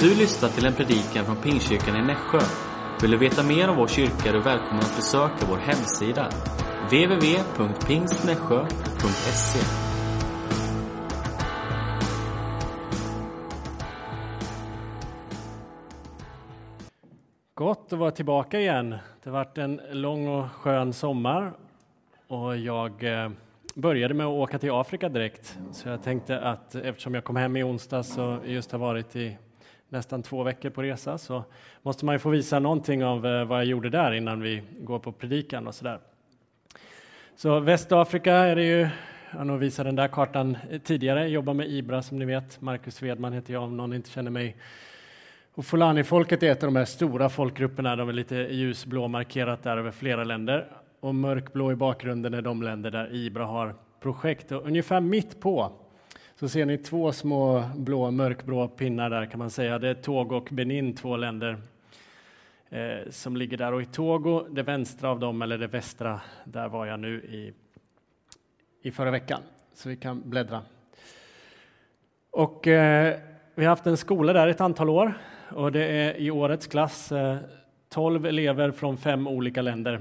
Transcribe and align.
Du 0.00 0.14
lyssnar 0.14 0.48
till 0.48 0.66
en 0.66 0.74
predikan 0.74 1.24
från 1.24 1.36
Pingstkyrkan 1.36 1.96
i 1.96 2.02
Nässjö. 2.02 2.38
Vill 3.02 3.10
du 3.10 3.16
veta 3.16 3.42
mer 3.42 3.70
om 3.70 3.76
vår 3.76 3.86
kyrka 3.86 4.28
är 4.28 4.32
du 4.32 4.40
välkommen 4.40 4.78
att 4.78 4.96
besöka 4.96 5.46
vår 5.48 5.56
hemsida. 5.56 6.28
www.pingstnässjö.se 6.90 9.58
Gott 17.54 17.92
att 17.92 17.98
vara 17.98 18.10
tillbaka 18.10 18.60
igen. 18.60 18.90
Det 18.90 19.30
har 19.30 19.32
varit 19.32 19.58
en 19.58 19.80
lång 19.90 20.28
och 20.28 20.52
skön 20.52 20.92
sommar 20.92 21.52
och 22.28 22.56
jag 22.56 23.04
eh, 23.04 23.30
började 23.74 24.14
med 24.14 24.26
att 24.26 24.32
åka 24.32 24.58
till 24.58 24.72
Afrika 24.72 25.08
direkt. 25.08 25.58
Så 25.72 25.88
jag 25.88 26.02
tänkte 26.02 26.40
att 26.40 26.74
eftersom 26.74 27.14
jag 27.14 27.24
kom 27.24 27.36
hem 27.36 27.56
i 27.56 27.62
onsdags 27.62 28.18
och 28.18 28.46
just 28.46 28.72
har 28.72 28.78
varit 28.78 29.16
i 29.16 29.36
nästan 29.88 30.22
två 30.22 30.42
veckor 30.42 30.70
på 30.70 30.82
resa 30.82 31.18
så 31.18 31.44
måste 31.82 32.04
man 32.04 32.14
ju 32.14 32.18
få 32.18 32.30
visa 32.30 32.58
någonting 32.58 33.04
av 33.04 33.26
eh, 33.26 33.44
vad 33.44 33.58
jag 33.58 33.66
gjorde 33.66 33.90
där 33.90 34.12
innan 34.12 34.40
vi 34.40 34.62
går 34.80 34.98
på 34.98 35.12
predikan 35.12 35.66
och 35.66 35.74
sådär. 35.74 35.98
Så 37.36 37.60
Västafrika 37.60 38.34
är 38.34 38.56
det 38.56 38.64
ju, 38.64 38.88
jag 39.30 39.38
har 39.38 39.44
nog 39.44 39.58
visat 39.58 39.86
den 39.86 39.96
där 39.96 40.08
kartan 40.08 40.58
eh, 40.70 40.80
tidigare, 40.80 41.20
jag 41.20 41.28
jobbar 41.28 41.54
med 41.54 41.70
Ibra 41.70 42.02
som 42.02 42.18
ni 42.18 42.24
vet, 42.24 42.60
Marcus 42.60 42.94
Svedman 42.94 43.32
heter 43.32 43.52
jag 43.52 43.62
om 43.62 43.76
någon 43.76 43.92
inte 43.92 44.10
känner 44.10 44.30
mig. 44.30 44.56
Och 45.54 45.64
Fulani-folket 45.66 46.42
är 46.42 46.52
ett 46.52 46.62
av 46.62 46.66
de 46.66 46.76
här 46.76 46.84
stora 46.84 47.28
folkgrupperna, 47.28 47.96
de 47.96 48.08
är 48.08 48.12
lite 48.12 48.36
ljusblå 48.36 49.08
markerat 49.08 49.62
där 49.62 49.76
över 49.76 49.90
flera 49.90 50.24
länder. 50.24 50.66
Och 51.00 51.14
mörkblå 51.14 51.72
i 51.72 51.74
bakgrunden 51.74 52.34
är 52.34 52.42
de 52.42 52.62
länder 52.62 52.90
där 52.90 53.14
Ibra 53.14 53.44
har 53.44 53.74
projekt. 54.00 54.52
Och 54.52 54.66
ungefär 54.66 55.00
mitt 55.00 55.40
på 55.40 55.72
så 56.40 56.48
ser 56.48 56.66
ni 56.66 56.78
två 56.78 57.12
små 57.12 57.64
blå, 57.76 58.10
mörkblå 58.10 58.68
pinnar 58.68 59.10
där 59.10 59.26
kan 59.26 59.38
man 59.38 59.50
säga. 59.50 59.78
Det 59.78 59.88
är 59.88 59.94
Togo 59.94 60.36
och 60.36 60.48
Benin, 60.50 60.94
två 60.94 61.16
länder 61.16 61.56
eh, 62.68 63.10
som 63.10 63.36
ligger 63.36 63.56
där. 63.56 63.72
Och 63.72 63.82
i 63.82 63.84
Togo, 63.84 64.46
det 64.50 64.62
vänstra 64.62 65.10
av 65.10 65.20
dem, 65.20 65.42
eller 65.42 65.58
det 65.58 65.66
västra, 65.66 66.20
där 66.44 66.68
var 66.68 66.86
jag 66.86 67.00
nu 67.00 67.20
i, 67.20 67.52
i 68.88 68.90
förra 68.90 69.10
veckan. 69.10 69.40
Så 69.74 69.88
vi 69.88 69.96
kan 69.96 70.30
bläddra. 70.30 70.62
Och 72.30 72.66
eh, 72.66 73.18
vi 73.54 73.64
har 73.64 73.70
haft 73.70 73.86
en 73.86 73.96
skola 73.96 74.32
där 74.32 74.48
ett 74.48 74.60
antal 74.60 74.90
år 74.90 75.14
och 75.48 75.72
det 75.72 75.84
är 75.84 76.16
i 76.16 76.30
årets 76.30 76.66
klass 76.66 77.12
eh, 77.12 77.36
12 77.88 78.26
elever 78.26 78.70
från 78.70 78.96
fem 78.96 79.26
olika 79.26 79.62
länder 79.62 80.00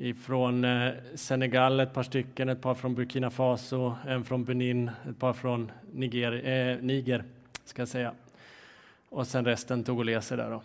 ifrån 0.00 0.64
eh, 0.64 0.92
Senegal, 1.14 1.80
ett 1.80 1.94
par 1.94 2.02
stycken, 2.02 2.48
ett 2.48 2.60
par 2.60 2.74
från 2.74 2.94
Burkina 2.94 3.30
Faso, 3.30 3.94
en 4.08 4.24
från 4.24 4.44
Benin, 4.44 4.90
ett 5.10 5.18
par 5.18 5.32
från 5.32 5.72
Niger, 5.92 6.32
eh, 6.32 6.82
Niger 6.82 7.24
ska 7.64 7.82
jag 7.82 7.88
säga. 7.88 8.12
Och 9.08 9.26
sen 9.26 9.44
resten 9.44 9.84
togoleser 9.84 10.36
där 10.36 10.50
då. 10.50 10.62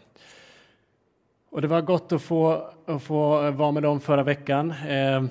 Och 1.49 1.61
det 1.61 1.67
var 1.67 1.81
gott 1.81 2.11
att 2.11 2.21
få, 2.21 2.69
att 2.85 3.03
få 3.03 3.45
eh, 3.45 3.51
vara 3.51 3.71
med 3.71 3.83
dem 3.83 3.99
förra 3.99 4.23
veckan. 4.23 4.71
Eh, 4.71 5.23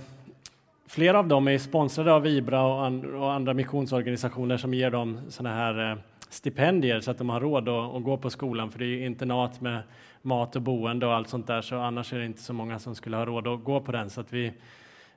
flera 0.87 1.19
av 1.19 1.29
dem 1.29 1.49
är 1.49 1.59
sponsrade 1.59 2.13
av 2.13 2.27
Ibra 2.27 2.63
och, 2.63 2.87
and, 2.87 3.05
och 3.05 3.33
andra 3.33 3.55
missionsorganisationer 3.55 4.57
som 4.57 4.75
ger 4.75 4.91
dem 4.91 5.21
sådana 5.29 5.57
här 5.57 5.91
eh, 5.91 5.99
stipendier 6.35 7.01
så 7.01 7.11
att 7.11 7.19
de 7.19 7.29
har 7.29 7.41
råd 7.41 7.69
att, 7.69 7.95
att, 7.95 8.03
gå 8.03 8.17
på 8.17 8.31
skolan, 8.31 8.71
för 8.71 8.79
det 8.79 8.87
är 8.87 9.07
internat 9.07 9.61
med 9.61 9.83
mat 10.23 10.57
och 10.57 10.63
boende 10.63 11.07
och 11.07 11.15
allt 11.15 11.29
sånt 11.29 11.47
där, 11.47 11.63
så 11.63 11.77
annars 11.77 12.13
är 12.13 12.19
det 12.19 12.27
inte 12.27 12.43
så 12.43 12.53
många 12.53 12.79
som 12.79 12.95
skulle 12.95 13.17
ha 13.17 13.27
råd 13.27 13.49
att 13.49 13.65
gå 13.65 13.81
på 13.81 13.93
den. 13.93 14.11
Så 14.11 14.21
att 14.21 14.33
vi, 14.33 14.53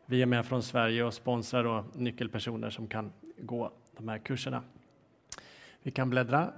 vi 0.05 0.21
är 0.21 0.25
med 0.25 0.45
från 0.45 0.63
Sverige 0.63 1.03
och 1.03 1.13
sponsrar 1.13 1.63
då 1.63 1.85
nyckelpersoner 1.93 2.69
som 2.69 2.87
kan 2.87 3.11
gå 3.41 3.71
de 3.97 4.07
här 4.07 4.17
kurserna. 4.17 4.63
Vi 5.83 5.91
kan 5.91 6.09
bläddra. 6.09 6.49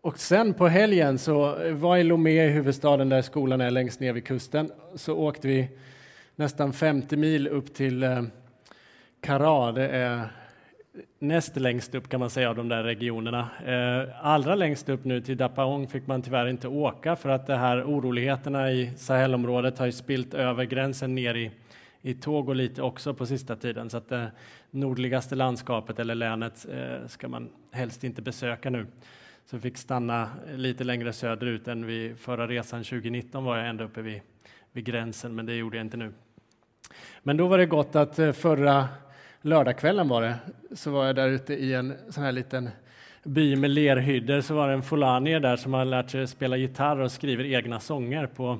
Och 0.00 0.18
sen 0.18 0.54
på 0.54 0.68
helgen 0.68 1.18
så 1.18 1.56
var 1.72 1.96
i 1.96 2.04
Lomé, 2.04 2.48
huvudstaden 2.48 3.08
där 3.08 3.22
skolan 3.22 3.60
är 3.60 3.70
längst 3.70 4.00
ner 4.00 4.12
vid 4.12 4.26
kusten, 4.26 4.72
så 4.94 5.16
åkte 5.16 5.48
vi 5.48 5.68
nästan 6.36 6.72
50 6.72 7.16
mil 7.16 7.48
upp 7.48 7.74
till 7.74 8.02
eh, 8.02 8.22
Kara. 9.20 9.72
Det 9.72 9.88
är 9.88 10.28
näst 11.18 11.56
längst 11.56 11.94
upp 11.94 12.08
kan 12.08 12.20
man 12.20 12.30
säga 12.30 12.50
av 12.50 12.56
de 12.56 12.68
där 12.68 12.82
regionerna. 12.82 13.48
Eh, 13.66 14.26
allra 14.26 14.54
längst 14.54 14.88
upp 14.88 15.04
nu 15.04 15.20
till 15.20 15.36
Dapaong 15.36 15.88
fick 15.88 16.06
man 16.06 16.22
tyvärr 16.22 16.46
inte 16.46 16.68
åka 16.68 17.16
för 17.16 17.28
att 17.28 17.46
de 17.46 17.54
här 17.54 17.82
oroligheterna 17.84 18.72
i 18.72 18.92
Sahelområdet 18.96 19.78
har 19.78 19.86
ju 19.86 19.92
spilt 19.92 20.34
över 20.34 20.64
gränsen 20.64 21.14
ner 21.14 21.34
i, 21.34 21.50
i 22.02 22.14
Togo 22.14 22.52
lite 22.52 22.82
också 22.82 23.14
på 23.14 23.26
sista 23.26 23.56
tiden 23.56 23.90
så 23.90 23.96
att 23.96 24.08
det 24.08 24.30
nordligaste 24.70 25.34
landskapet 25.34 25.98
eller 25.98 26.14
länet 26.14 26.66
eh, 26.72 27.06
ska 27.06 27.28
man 27.28 27.48
helst 27.70 28.04
inte 28.04 28.22
besöka 28.22 28.70
nu. 28.70 28.86
Så 29.46 29.56
vi 29.56 29.60
fick 29.60 29.76
stanna 29.76 30.28
lite 30.54 30.84
längre 30.84 31.12
söderut 31.12 31.68
än 31.68 31.86
vid 31.86 32.18
förra 32.18 32.46
resan 32.46 32.84
2019 32.84 33.44
var 33.44 33.56
jag 33.56 33.68
ända 33.68 33.84
uppe 33.84 34.02
vid, 34.02 34.20
vid 34.72 34.84
gränsen, 34.84 35.34
men 35.34 35.46
det 35.46 35.54
gjorde 35.54 35.76
jag 35.76 35.84
inte 35.86 35.96
nu. 35.96 36.12
Men 37.22 37.36
då 37.36 37.46
var 37.46 37.58
det 37.58 37.66
gott 37.66 37.96
att 37.96 38.18
eh, 38.18 38.32
förra 38.32 38.88
lördagskvällen 39.44 40.08
var 40.08 40.22
det, 40.22 40.36
så 40.72 40.90
var 40.90 41.06
jag 41.06 41.16
där 41.16 41.28
ute 41.28 41.54
i 41.54 41.74
en 41.74 41.94
sån 42.08 42.24
här 42.24 42.32
liten 42.32 42.70
by 43.22 43.56
med 43.56 43.70
lerhyddor, 43.70 44.40
så 44.40 44.54
var 44.54 44.68
det 44.68 44.74
en 44.74 44.82
fulanier 44.82 45.40
där 45.40 45.56
som 45.56 45.74
har 45.74 45.84
lärt 45.84 46.10
sig 46.10 46.26
spela 46.26 46.56
gitarr 46.56 47.00
och 47.00 47.12
skriver 47.12 47.44
egna 47.44 47.80
sånger 47.80 48.26
på, 48.26 48.58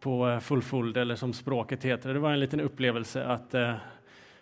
på 0.00 0.38
fullfuld, 0.42 0.96
eller 0.96 1.16
som 1.16 1.32
språket 1.32 1.84
heter. 1.84 2.14
Det 2.14 2.20
var 2.20 2.32
en 2.32 2.40
liten 2.40 2.60
upplevelse 2.60 3.24
att 3.24 3.54
eh, 3.54 3.74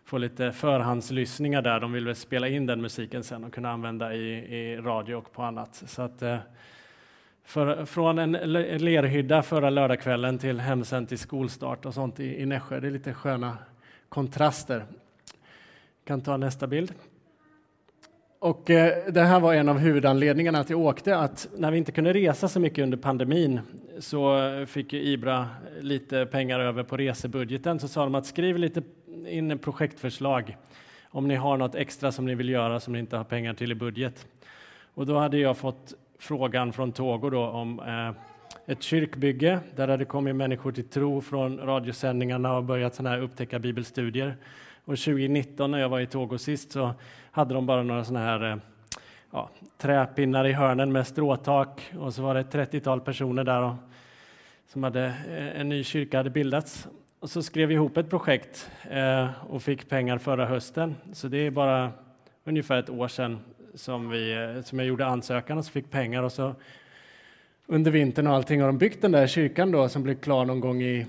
få 0.05 0.19
lite 0.19 0.53
förhandslyssningar 0.53 1.63
där. 1.63 1.81
De 1.81 1.93
vill 1.93 2.07
väl 2.07 2.15
spela 2.15 2.49
in 2.49 2.67
den 2.67 2.81
musiken 2.81 3.25
sen 3.25 3.45
och 3.45 3.55
kunna 3.55 3.71
använda 3.71 4.15
i, 4.15 4.57
i 4.57 4.77
radio 4.77 5.15
och 5.15 5.33
på 5.33 5.43
annat. 5.43 5.83
Så 5.87 6.03
att, 6.03 6.23
eh, 6.23 6.39
för, 7.45 7.85
från 7.85 8.19
en 8.19 8.33
lerhydda 8.33 9.43
förra 9.43 9.71
lördagskvällen 9.71 10.39
till 10.39 10.61
hemsänd 10.61 11.09
till 11.09 11.19
skolstart 11.19 11.87
och 11.87 11.95
sånt 11.95 12.21
i, 12.21 12.43
i 12.43 12.47
Nässjö. 12.47 12.81
Det 12.81 12.87
är 12.87 12.91
lite 12.91 13.15
sköna 13.15 13.59
kontraster 14.09 14.85
kan 16.07 16.21
ta 16.21 16.37
nästa 16.37 16.67
bild. 16.67 16.95
Och 18.39 18.71
eh, 18.71 19.13
det 19.13 19.23
här 19.23 19.41
var 19.41 19.55
en 19.55 19.69
av 19.69 19.79
huvudanledningarna 19.79 20.59
att 20.59 20.71
jag 20.71 20.81
åkte, 20.81 21.17
att 21.17 21.49
när 21.57 21.71
vi 21.71 21.79
inte 21.79 21.93
kunde 21.93 22.13
resa 22.13 22.49
så 22.49 22.61
mycket 22.61 22.83
under 22.83 22.97
pandemin 22.97 23.61
så 23.99 24.39
fick 24.69 24.93
Ibra 24.93 25.49
lite 25.81 26.27
pengar 26.27 26.61
över 26.61 26.83
på 26.83 26.97
resebudgeten. 26.97 27.81
Så 27.81 27.89
sa 27.89 28.05
de 28.05 28.15
att 28.15 28.27
skriv 28.27 28.59
lite 28.59 28.83
in 29.27 29.59
projektförslag 29.59 30.57
om 31.11 31.29
ni 31.29 31.35
har 31.35 31.57
något 31.57 31.75
extra 31.75 32.13
som 32.13 32.27
ni 32.27 32.35
vill 32.35 32.49
göra 32.49 32.81
som 32.81 32.93
ni 32.93 32.99
inte 32.99 33.17
har 33.17 33.25
pengar 33.25 33.55
till 33.55 33.73
i 33.73 33.75
budget. 33.75 34.27
Och 34.95 35.07
då 35.07 35.19
hade 35.19 35.39
jag 35.39 35.57
fått 35.57 35.95
frågan 36.19 36.73
från 36.73 36.93
Togo 36.93 37.31
då 37.31 37.47
om 37.47 37.81
eh, 37.81 38.11
ett 38.73 38.83
kyrkbygge. 38.83 39.61
Där 39.77 39.89
hade 39.89 40.05
kommit 40.05 40.37
människor 40.37 40.73
till 40.73 40.89
tro 40.89 41.21
från 41.21 41.59
radiosändningarna 41.59 42.57
och 42.57 42.65
börjat 42.65 42.95
såna 42.95 43.11
här 43.11 43.21
upptäcka 43.21 43.59
bibelstudier. 43.59 44.37
Och 44.87 44.99
2019 44.99 45.71
när 45.71 45.79
jag 45.79 45.89
var 45.89 46.01
i 46.01 46.07
Togo 46.07 46.39
sist 46.39 46.73
så 46.73 46.95
hade 47.31 47.55
de 47.55 47.67
bara 47.67 47.83
några 47.83 48.05
sådana 48.05 48.27
här 48.27 48.53
eh, 48.53 48.57
ja, 49.31 49.51
träpinnar 49.79 50.47
i 50.47 50.53
hörnen 50.53 50.93
med 50.93 51.07
stråtak 51.07 51.93
och 51.99 52.15
så 52.15 52.23
var 52.23 52.35
det 52.35 52.41
ett 52.41 52.55
30-tal 52.55 53.01
personer 53.01 53.45
där 53.45 53.63
och, 53.63 53.75
som 54.69 54.83
hade 54.83 55.05
eh, 55.05 55.61
en 55.61 55.69
ny 55.69 55.85
kyrka 55.85 56.17
hade 56.17 56.31
bildats. 56.31 56.89
Och 57.21 57.31
så 57.31 57.43
skrev 57.43 57.69
vi 57.69 57.75
ihop 57.75 57.97
ett 57.97 58.11
projekt 58.11 58.71
eh, 58.91 59.29
och 59.49 59.63
fick 59.63 59.89
pengar 59.89 60.19
förra 60.19 60.47
hösten. 60.47 60.95
Så 61.13 61.29
det 61.29 61.39
är 61.39 61.51
bara 61.51 61.93
ungefär 62.45 62.79
ett 62.79 62.91
år 62.91 63.09
sedan 63.09 63.39
som, 63.75 64.09
vi, 64.09 64.33
eh, 64.33 64.63
som 64.63 64.79
jag 64.79 64.89
gjorde 64.89 65.07
ansökan 65.07 65.59
och 65.59 65.65
så 65.65 65.73
fick 65.73 65.91
pengar 65.91 66.23
och 66.23 66.33
så 66.33 66.55
under 67.67 67.91
vintern 67.91 68.27
och 68.27 68.35
allting 68.35 68.61
har 68.61 68.67
de 68.67 68.79
byggt 68.79 69.03
den 69.03 69.13
där 69.13 69.27
kyrkan 69.27 69.71
då 69.71 69.89
som 69.89 70.03
blev 70.03 70.15
klar 70.15 70.45
någon 70.45 70.61
gång 70.61 70.83
i 70.83 71.07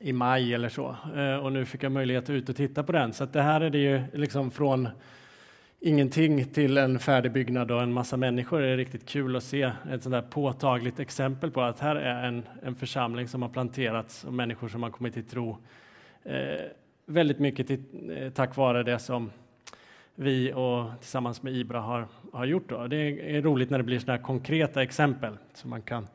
i 0.00 0.12
maj 0.12 0.54
eller 0.54 0.68
så. 0.68 0.96
Eh, 1.16 1.36
och 1.36 1.52
nu 1.52 1.64
fick 1.64 1.82
jag 1.82 1.92
möjlighet 1.92 2.24
att 2.24 2.30
ut 2.30 2.48
och 2.48 2.56
titta 2.56 2.82
på 2.82 2.92
den. 2.92 3.12
Så 3.12 3.24
det 3.24 3.42
här 3.42 3.60
är 3.60 3.70
det 3.70 3.78
ju 3.78 4.02
liksom 4.12 4.50
från 4.50 4.88
ingenting 5.80 6.44
till 6.44 6.78
en 6.78 6.98
färdig 6.98 7.32
byggnad 7.32 7.70
och 7.70 7.82
en 7.82 7.92
massa 7.92 8.16
människor. 8.16 8.60
Det 8.60 8.68
är 8.68 8.76
riktigt 8.76 9.08
kul 9.08 9.36
att 9.36 9.44
se 9.44 9.62
ett 9.62 10.02
sånt 10.02 10.12
där 10.12 10.22
påtagligt 10.22 11.00
exempel 11.00 11.50
på 11.50 11.62
att 11.62 11.80
här 11.80 11.96
är 11.96 12.24
en, 12.28 12.42
en 12.62 12.74
församling 12.74 13.28
som 13.28 13.42
har 13.42 13.48
planterats 13.48 14.24
och 14.24 14.32
människor 14.32 14.68
som 14.68 14.82
har 14.82 14.90
kommit 14.90 15.14
till 15.14 15.24
tro. 15.24 15.58
Eh, 16.24 16.64
väldigt 17.06 17.38
mycket 17.38 17.66
till, 17.66 17.82
eh, 18.10 18.30
tack 18.30 18.56
vare 18.56 18.82
det 18.82 18.98
som 18.98 19.30
vi 20.14 20.52
och 20.52 20.90
tillsammans 21.00 21.42
med 21.42 21.52
Ibra 21.52 21.80
har, 21.80 22.08
har 22.32 22.44
gjort. 22.44 22.68
Då. 22.68 22.86
Det 22.86 22.96
är, 22.96 23.36
är 23.36 23.42
roligt 23.42 23.70
när 23.70 23.78
det 23.78 23.84
blir 23.84 23.98
sådana 23.98 24.16
här 24.16 24.24
konkreta 24.24 24.82
exempel 24.82 25.36
som 25.54 25.70
man 25.70 25.82
kan 25.82 26.06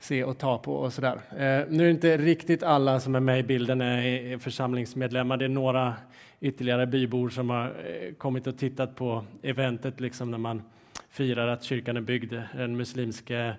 se 0.00 0.24
och 0.24 0.38
ta 0.38 0.58
på 0.58 0.74
och 0.74 0.92
sådär. 0.92 1.20
Eh, 1.30 1.66
nu 1.68 1.86
är 1.86 1.90
inte 1.90 2.16
riktigt 2.16 2.62
alla 2.62 3.00
som 3.00 3.14
är 3.14 3.20
med 3.20 3.40
i 3.40 3.42
bilden 3.42 3.80
eh, 3.80 4.32
är 4.32 4.38
församlingsmedlemmar. 4.38 5.36
Det 5.36 5.44
är 5.44 5.48
några 5.48 5.94
ytterligare 6.40 6.86
bybor 6.86 7.28
som 7.28 7.50
har 7.50 7.66
eh, 7.66 8.14
kommit 8.14 8.46
och 8.46 8.58
tittat 8.58 8.96
på 8.96 9.24
eventet 9.42 10.00
liksom 10.00 10.30
när 10.30 10.38
man 10.38 10.62
firar 11.10 11.48
att 11.48 11.62
kyrkan 11.62 11.96
är 11.96 12.00
byggd. 12.00 12.34
Den 12.52 12.76
muslimske 12.76 13.54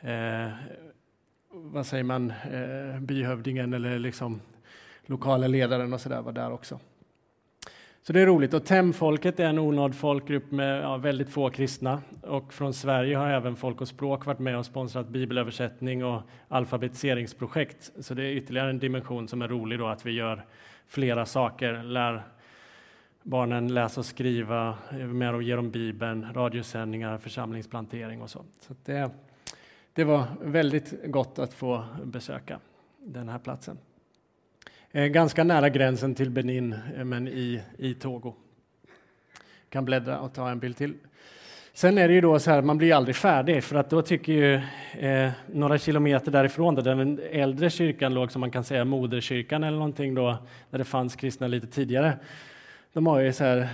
eh, 0.00 0.48
vad 1.50 1.86
säger 1.86 2.04
man, 2.04 2.30
eh, 2.30 3.00
byhövdingen 3.00 3.74
eller 3.74 3.98
liksom 3.98 4.40
lokala 5.06 5.46
ledaren 5.46 5.92
och 5.92 6.00
sådär 6.00 6.22
var 6.22 6.32
där 6.32 6.52
också. 6.52 6.80
Så 8.06 8.12
det 8.12 8.20
är 8.20 8.26
roligt. 8.26 8.54
Och 8.54 8.64
Temfolket 8.64 9.40
är 9.40 9.44
en 9.44 9.58
onådd 9.58 9.94
folkgrupp 9.94 10.50
med 10.50 10.82
ja, 10.82 10.96
väldigt 10.96 11.30
få 11.30 11.50
kristna. 11.50 12.02
Och 12.20 12.52
från 12.52 12.74
Sverige 12.74 13.16
har 13.16 13.28
även 13.28 13.56
Folk 13.56 13.80
och 13.80 13.88
språk 13.88 14.26
varit 14.26 14.38
med 14.38 14.58
och 14.58 14.66
sponsrat 14.66 15.08
bibelöversättning 15.08 16.04
och 16.04 16.22
alfabetiseringsprojekt. 16.48 17.92
Så 17.98 18.14
det 18.14 18.22
är 18.22 18.32
ytterligare 18.32 18.70
en 18.70 18.78
dimension 18.78 19.28
som 19.28 19.42
är 19.42 19.48
rolig 19.48 19.78
då, 19.78 19.86
att 19.86 20.06
vi 20.06 20.10
gör 20.12 20.46
flera 20.86 21.26
saker. 21.26 21.82
Lär 21.82 22.22
barnen 23.22 23.74
läsa 23.74 24.00
och 24.00 24.06
skriva, 24.06 24.78
är 24.90 25.06
med 25.06 25.34
och 25.34 25.42
ger 25.42 25.56
dem 25.56 25.70
Bibeln, 25.70 26.26
radiosändningar, 26.34 27.18
församlingsplantering 27.18 28.22
och 28.22 28.30
så. 28.30 28.44
så 28.60 28.74
det, 28.84 29.10
det 29.92 30.04
var 30.04 30.24
väldigt 30.42 30.94
gott 31.06 31.38
att 31.38 31.54
få 31.54 31.84
besöka 32.04 32.60
den 32.98 33.28
här 33.28 33.38
platsen. 33.38 33.78
Eh, 34.96 35.06
ganska 35.06 35.44
nära 35.44 35.68
gränsen 35.68 36.14
till 36.14 36.30
Benin, 36.30 36.74
eh, 36.96 37.04
men 37.04 37.28
i, 37.28 37.60
i 37.78 37.94
Togo. 37.94 38.34
Kan 39.68 39.84
bläddra 39.84 40.18
och 40.20 40.34
ta 40.34 40.50
en 40.50 40.58
bild 40.58 40.76
till. 40.76 40.94
Sen 41.72 41.98
är 41.98 42.08
det 42.08 42.14
ju 42.14 42.20
då 42.20 42.38
så 42.38 42.50
här, 42.50 42.62
man 42.62 42.78
blir 42.78 42.94
aldrig 42.94 43.16
färdig 43.16 43.64
för 43.64 43.76
att 43.76 43.90
då 43.90 44.02
tycker 44.02 44.32
ju 44.32 44.54
eh, 45.08 45.30
några 45.52 45.78
kilometer 45.78 46.30
därifrån, 46.32 46.74
där 46.74 46.82
den 46.82 47.20
äldre 47.30 47.70
kyrkan 47.70 48.14
låg, 48.14 48.32
som 48.32 48.40
man 48.40 48.50
kan 48.50 48.64
säga 48.64 48.84
moderkyrkan 48.84 49.64
eller 49.64 49.78
någonting 49.78 50.14
då, 50.14 50.38
där 50.70 50.78
det 50.78 50.84
fanns 50.84 51.16
kristna 51.16 51.46
lite 51.46 51.66
tidigare. 51.66 52.18
De 52.92 53.06
har 53.06 53.20
ju 53.20 53.32
så 53.32 53.44
här, 53.44 53.68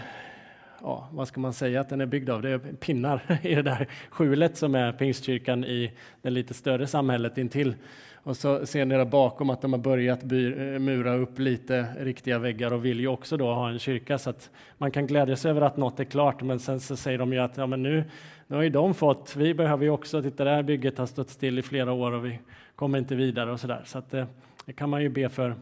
ja, 0.83 1.09
vad 1.13 1.29
ska 1.29 1.41
man 1.41 1.53
säga 1.53 1.81
att 1.81 1.89
den 1.89 2.01
är 2.01 2.07
byggd 2.07 2.31
av? 2.31 2.43
Det 2.43 2.51
är 2.51 2.59
pinnar 2.59 3.23
i 3.43 3.55
det 3.55 3.63
där 3.63 3.89
skjulet 4.11 4.57
som 4.57 4.75
är 4.75 4.93
pingstkyrkan 4.93 5.65
i 5.65 5.93
det 6.23 6.31
lite 6.31 6.55
större 6.55 6.87
samhället 6.87 7.39
intill. 7.39 7.75
Och 8.23 8.37
så 8.37 8.67
ser 8.67 8.85
ni 8.85 8.95
där 8.95 9.05
bakom 9.05 9.51
att 9.51 9.63
de 9.63 9.73
har 9.73 9.81
börjat 9.81 10.23
by, 10.23 10.53
eh, 10.53 10.79
mura 10.79 11.15
upp 11.15 11.39
lite 11.39 11.87
riktiga 11.99 12.39
väggar 12.39 12.73
och 12.73 12.85
vill 12.85 13.01
ju 13.01 13.09
också 13.09 13.37
då 13.37 13.55
ha 13.55 13.71
en 13.71 13.79
kyrka 13.79 14.19
så 14.19 14.31
att 14.31 14.51
man 14.79 14.91
kan 14.91 15.07
glädjas 15.07 15.45
över 15.45 15.61
att 15.61 15.77
något 15.77 16.01
är 16.01 16.05
klart. 16.05 16.43
Men 16.43 16.59
sen 16.59 16.81
så 16.81 16.97
säger 16.97 17.19
de 17.19 17.33
ju 17.33 17.39
att 17.39 17.57
ja, 17.57 17.67
men 17.67 17.83
nu, 17.83 18.05
nu 18.47 18.57
har 18.57 18.63
ju 18.63 18.71
de 18.71 18.95
fått, 18.95 19.37
vi 19.37 19.55
behöver 19.55 19.85
ju 19.85 19.91
också, 19.91 20.23
titta 20.23 20.45
det 20.45 20.51
här 20.51 20.63
bygget 20.63 20.99
har 20.99 21.07
stått 21.07 21.31
still 21.31 21.59
i 21.59 21.63
flera 21.63 21.93
år 21.93 22.13
och 22.13 22.25
vi 22.25 22.39
kommer 22.75 22.99
inte 22.99 23.15
vidare 23.15 23.53
och 23.53 23.61
så 23.61 23.67
där. 23.67 23.83
Så 23.85 23.99
att 23.99 24.11
det, 24.11 24.27
det 24.67 24.73
kan 24.73 24.91
man 24.91 25.03
ju 25.03 25.09
be 25.09 25.29
för 25.29 25.55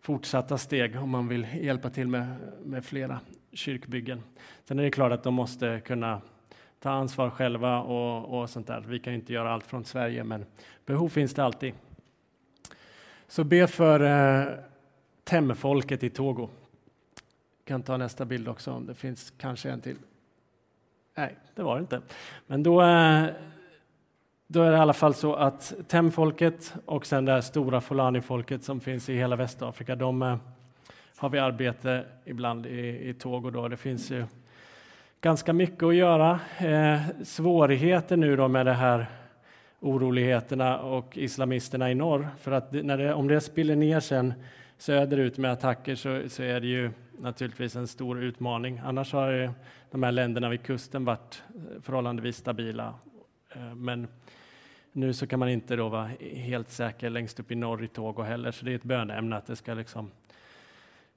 fortsatta 0.00 0.58
steg 0.58 0.96
om 0.96 1.10
man 1.10 1.28
vill 1.28 1.46
hjälpa 1.60 1.90
till 1.90 2.08
med, 2.08 2.26
med 2.64 2.84
flera 2.84 3.20
kyrkbyggen. 3.52 4.22
Sen 4.64 4.78
är 4.78 4.82
det 4.82 4.90
klart 4.90 5.12
att 5.12 5.22
de 5.22 5.34
måste 5.34 5.80
kunna 5.84 6.20
ta 6.80 6.90
ansvar 6.90 7.30
själva 7.30 7.80
och, 7.80 8.40
och 8.40 8.50
sånt 8.50 8.66
där. 8.66 8.84
Vi 8.88 8.98
kan 8.98 9.14
inte 9.14 9.32
göra 9.32 9.52
allt 9.52 9.66
från 9.66 9.84
Sverige, 9.84 10.24
men 10.24 10.46
behov 10.86 11.08
finns 11.08 11.34
det 11.34 11.44
alltid. 11.44 11.74
Så 13.28 13.44
be 13.44 13.66
för 13.66 14.00
eh, 14.00 14.54
Temmefolket 15.24 16.02
i 16.02 16.10
Togo. 16.10 16.48
Jag 17.58 17.64
kan 17.64 17.82
ta 17.82 17.96
nästa 17.96 18.24
bild 18.24 18.48
också 18.48 18.72
om 18.72 18.86
det 18.86 18.94
finns 18.94 19.32
kanske 19.38 19.70
en 19.70 19.80
till. 19.80 19.96
Nej, 21.14 21.36
det 21.54 21.62
var 21.62 21.74
det 21.74 21.80
inte. 21.80 22.00
Men 22.46 22.62
då, 22.62 22.82
eh, 22.82 23.26
då 24.46 24.62
är 24.62 24.70
det 24.70 24.76
i 24.76 24.80
alla 24.80 24.92
fall 24.92 25.14
så 25.14 25.34
att 25.34 25.74
Temfolket 25.88 26.74
och 26.84 27.06
sen 27.06 27.24
det 27.24 27.32
här 27.32 27.40
stora 27.40 27.80
Fulani-folket 27.80 28.64
som 28.64 28.80
finns 28.80 29.08
i 29.08 29.16
hela 29.16 29.36
Västafrika, 29.36 29.96
de 29.96 30.22
eh, 30.22 30.36
har 31.16 31.28
vi 31.28 31.38
arbete 31.38 32.04
ibland 32.24 32.66
i, 32.66 33.08
i 33.08 33.14
Togo. 33.14 33.50
Då. 33.50 33.68
Det 33.68 33.76
finns 33.76 34.10
ju 34.10 34.24
ganska 35.20 35.52
mycket 35.52 35.82
att 35.82 35.94
göra. 35.94 36.40
Eh, 36.58 37.00
svårigheter 37.24 38.16
nu 38.16 38.36
då 38.36 38.48
med 38.48 38.66
det 38.66 38.72
här 38.72 39.06
oroligheterna 39.86 40.78
och 40.78 41.16
islamisterna 41.16 41.90
i 41.90 41.94
norr. 41.94 42.28
För 42.38 42.52
att 42.52 42.72
när 42.72 42.98
det, 42.98 43.14
om 43.14 43.28
det 43.28 43.40
spiller 43.40 43.76
ner 43.76 44.00
sen 44.00 44.34
söderut 44.78 45.38
med 45.38 45.52
attacker 45.52 45.94
så, 45.94 46.22
så, 46.28 46.42
är 46.42 46.60
det 46.60 46.66
ju 46.66 46.90
naturligtvis 47.18 47.76
en 47.76 47.86
stor 47.86 48.22
utmaning. 48.22 48.80
Annars 48.84 49.12
har 49.12 49.52
de 49.90 50.02
här 50.02 50.12
länderna 50.12 50.48
vid 50.48 50.62
kusten 50.62 51.04
varit 51.04 51.42
eh, 51.54 51.82
förhållandevis 51.82 52.36
stabila. 52.36 52.94
Eh, 53.54 53.74
men 53.74 54.08
nu 54.92 55.12
så 55.12 55.26
kan 55.26 55.38
man 55.38 55.48
inte 55.48 55.76
då 55.76 55.88
vara 55.88 56.10
helt 56.34 56.70
säker 56.70 57.10
längst 57.10 57.40
upp 57.40 57.52
i 57.52 57.54
norr 57.54 57.84
i 57.84 57.88
Togo 57.88 58.22
heller, 58.22 58.50
så 58.50 58.64
det 58.64 58.70
är 58.70 58.74
ett 58.74 58.84
bönämne 58.84 59.36
att 59.36 59.46
det 59.46 59.56
ska 59.56 59.74
liksom 59.74 60.10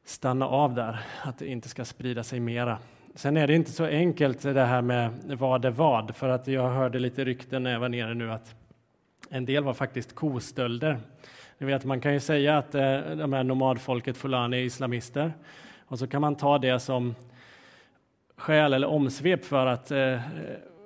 stanna 0.04 0.48
av 0.48 0.74
där, 0.74 1.00
att 1.24 1.38
det 1.38 1.48
inte 1.48 1.70
ska 1.70 1.86
sprida 1.86 2.24
sig 2.24 2.40
mera. 2.40 2.78
Sen 3.16 3.38
är 3.38 3.48
det 3.48 3.56
inte 3.56 3.72
så 3.72 3.86
enkelt 3.86 4.42
det 4.42 4.66
här 4.66 4.82
med 4.82 5.12
vad 5.24 5.66
är 5.66 5.70
vad, 5.70 6.16
för 6.16 6.30
att 6.30 6.48
jag 6.48 6.70
hörde 6.70 7.00
lite 7.00 7.26
rykten 7.26 7.64
när 7.64 7.72
jag 7.72 7.80
var 7.80 7.90
nere 7.90 8.14
nu 8.14 8.32
att 8.32 8.56
en 9.30 9.46
del 9.46 9.64
var 9.64 9.74
faktiskt 9.74 10.16
kostölder. 10.16 11.00
Ni 11.58 11.68
vet, 11.68 11.86
man 11.86 12.02
kan 12.02 12.14
ju 12.14 12.20
säga 12.20 12.58
att 12.58 12.76
eh, 12.76 13.00
de 13.02 13.34
här 13.34 13.44
nomadfolket 13.44 14.18
Fulani 14.18 14.58
är 14.58 14.62
islamister 14.62 15.34
och 15.86 16.00
så 16.00 16.08
kan 16.08 16.22
man 16.22 16.36
ta 16.36 16.58
det 16.58 16.80
som 16.80 17.16
skäl 18.36 18.74
eller 18.74 18.88
omsvep 18.88 19.46
för 19.46 19.66
att 19.66 19.92
eh, 19.92 20.20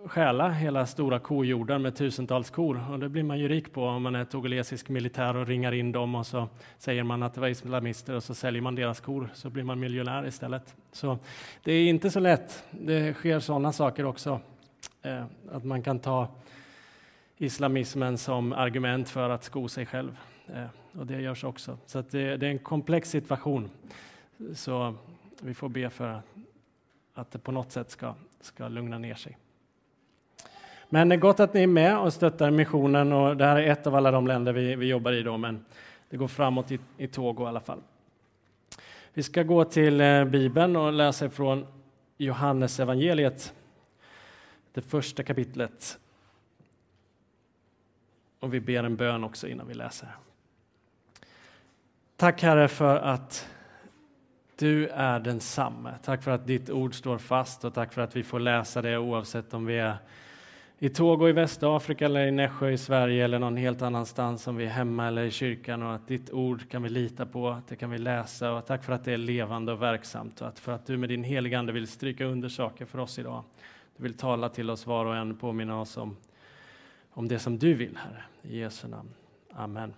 stjäla 0.06 0.50
hela 0.50 0.86
stora 0.86 1.20
kojorden 1.20 1.82
med 1.82 1.96
tusentals 1.96 2.50
kor. 2.50 2.92
Och 2.92 3.00
det 3.00 3.10
blir 3.10 3.24
man 3.24 3.40
ju 3.40 3.48
rik 3.48 3.74
på 3.74 3.84
om 3.84 4.04
man 4.04 4.16
är 4.16 4.26
togolesisk 4.26 4.90
militär 4.90 5.36
och 5.36 5.48
ringar 5.48 5.72
in 5.72 5.92
dem 5.92 6.16
och 6.16 6.26
så 6.26 6.48
säger 6.78 7.04
man 7.04 7.24
att 7.24 7.34
det 7.34 7.42
var 7.42 7.48
islamister 7.48 8.16
och 8.16 8.24
så 8.24 8.34
säljer 8.34 8.62
man 8.62 8.76
deras 8.76 9.00
kor 9.00 9.30
så 9.34 9.50
blir 9.50 9.64
man 9.64 9.80
miljonär 9.80 10.28
istället. 10.28 10.76
Så 10.92 11.18
det 11.64 11.74
är 11.74 11.90
inte 11.90 12.10
så 12.10 12.20
lätt. 12.20 12.64
Det 12.72 13.14
sker 13.14 13.40
sådana 13.40 13.72
saker 13.72 14.06
också. 14.06 14.40
Eh, 15.02 15.24
att 15.52 15.64
man 15.64 15.82
kan 15.82 16.00
ta 16.00 16.28
islamismen 17.44 18.18
som 18.18 18.54
argument 18.54 19.10
för 19.10 19.30
att 19.30 19.44
sko 19.44 19.68
sig 19.68 19.86
själv. 19.86 20.18
Eh, 20.48 20.66
och 21.00 21.08
det 21.08 21.22
görs 21.22 21.44
också. 21.44 21.78
Så 21.86 22.04
det, 22.10 22.38
det, 22.38 22.48
är 22.48 22.52
en 22.52 22.60
komplex 22.60 23.10
situation. 23.10 23.70
Så 24.54 24.96
vi 25.42 25.54
får 25.54 25.70
be 25.70 25.90
för 25.90 26.22
att 27.14 27.32
det 27.32 27.40
på 27.40 27.52
något 27.52 27.72
sätt 27.72 27.92
ska, 27.92 28.14
ska 28.42 28.68
lugna 28.68 28.98
ner 28.98 29.16
sig. 29.16 29.38
Men 30.90 31.10
det 31.10 31.16
är 31.16 31.20
gott 31.20 31.40
att 31.40 31.54
ni 31.54 31.64
är 31.64 31.68
med 31.68 31.98
och 31.98 32.14
stöttar 32.14 32.52
missionen 32.52 33.14
och 33.14 33.38
det 33.38 33.46
här 33.46 33.56
är 33.56 33.72
ett 33.72 33.88
av 33.88 33.96
alla 33.96 34.12
de 34.12 34.28
länder 34.28 34.54
vi, 34.54 34.76
vi 34.76 34.86
jobbar 34.86 35.12
i 35.12 35.24
då, 35.24 35.38
men 35.38 35.66
det 36.10 36.18
går 36.18 36.28
framåt 36.28 36.72
i, 36.72 36.80
i 36.98 37.08
Togo 37.08 37.44
i 37.44 37.48
alla 37.48 37.60
fall. 37.60 37.80
Vi 39.14 39.24
ska 39.24 39.44
gå 39.44 39.64
till 39.64 40.02
eh, 40.02 40.26
Bibeln 40.26 40.76
och 40.76 40.94
läsa 40.94 41.30
från 41.30 41.66
Johannes 42.18 42.80
evangeliet, 42.80 43.54
det 44.74 44.82
första 44.82 45.24
kapitlet. 45.24 46.00
Och 48.44 48.54
vi 48.54 48.60
ber 48.60 48.84
en 48.84 48.96
bön 48.96 49.24
också 49.24 49.48
innan 49.48 49.68
vi 49.68 49.74
läser. 49.74 50.10
Tack 52.16 52.42
Herre 52.42 52.68
för 52.68 52.96
att 52.96 53.50
du 54.56 54.88
är 54.88 55.20
densamme. 55.20 55.94
Tack 56.04 56.24
för 56.24 56.32
att 56.32 56.48
ditt 56.48 56.70
ord 56.70 56.96
står 56.96 57.18
fast 57.18 57.66
och 57.66 57.74
tack 57.74 57.94
för 57.94 58.02
att 58.02 58.16
vi 58.16 58.24
får 58.24 58.40
läsa 58.40 58.82
det 58.82 58.98
oavsett 58.98 59.54
om 59.54 59.66
vi 59.66 59.78
är 59.78 59.98
i 60.80 60.90
Togo 60.90 61.30
i 61.30 61.32
Västafrika 61.32 62.06
eller 62.06 62.28
i 62.28 62.32
Nässjö 62.32 62.70
i 62.70 62.78
Sverige 62.78 63.26
eller 63.26 63.40
någon 63.40 63.58
helt 63.58 63.82
annanstans 63.82 64.48
om 64.48 64.56
vi 64.56 64.66
är 64.66 64.70
hemma 64.70 65.08
eller 65.08 65.24
i 65.24 65.32
kyrkan 65.32 65.84
och 65.84 65.94
att 65.94 66.08
ditt 66.08 66.32
ord 66.32 66.70
kan 66.70 66.84
vi 66.84 66.90
lita 66.90 67.26
på, 67.26 67.50
att 67.50 67.68
det 67.68 67.76
kan 67.76 67.90
vi 67.90 67.98
läsa 67.98 68.52
och 68.54 68.66
tack 68.66 68.84
för 68.84 68.94
att 68.94 69.04
det 69.04 69.14
är 69.14 69.18
levande 69.18 69.72
och 69.72 69.82
verksamt 69.82 70.42
och 70.42 70.48
att 70.48 70.60
för 70.60 70.72
att 70.72 70.86
du 70.86 70.98
med 70.98 71.10
din 71.10 71.24
heliga 71.24 71.60
Ande 71.60 71.74
vill 71.74 71.88
stryka 71.88 72.26
under 72.26 72.50
saker 72.50 72.86
för 72.86 73.00
oss 73.00 73.20
idag. 73.20 73.44
Du 73.98 74.04
vill 74.04 74.18
tala 74.18 74.50
till 74.50 74.70
oss 74.70 74.88
var 74.88 75.06
och 75.06 75.16
en, 75.16 75.38
påminna 75.38 75.82
oss 75.82 75.98
om, 75.98 76.18
om 77.14 77.28
det 77.28 77.40
som 77.40 77.58
du 77.58 77.74
vill, 77.74 77.98
Herre. 77.98 78.24
I 78.42 78.60
Jesu 78.60 78.88
namn. 78.88 79.10
Amen. 79.52 79.94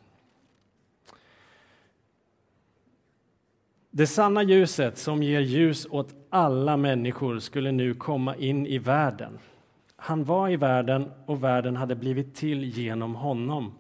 Det 3.92 4.08
sanna 4.08 4.44
ljuset 4.44 4.98
som 4.98 5.24
ger 5.24 5.40
ljus 5.40 5.88
åt 5.90 6.16
alla 6.30 6.78
människor 6.78 7.40
skulle 7.40 7.72
nu 7.72 7.94
komma 7.94 8.36
in 8.36 8.68
i 8.68 8.78
världen. 8.78 9.40
Han 9.96 10.24
var 10.24 10.50
i 10.50 10.56
världen 10.56 11.12
och 11.26 11.44
världen 11.44 11.76
hade 11.76 11.96
blivit 11.96 12.36
till 12.36 12.64
genom 12.64 13.16
honom. 13.16 13.74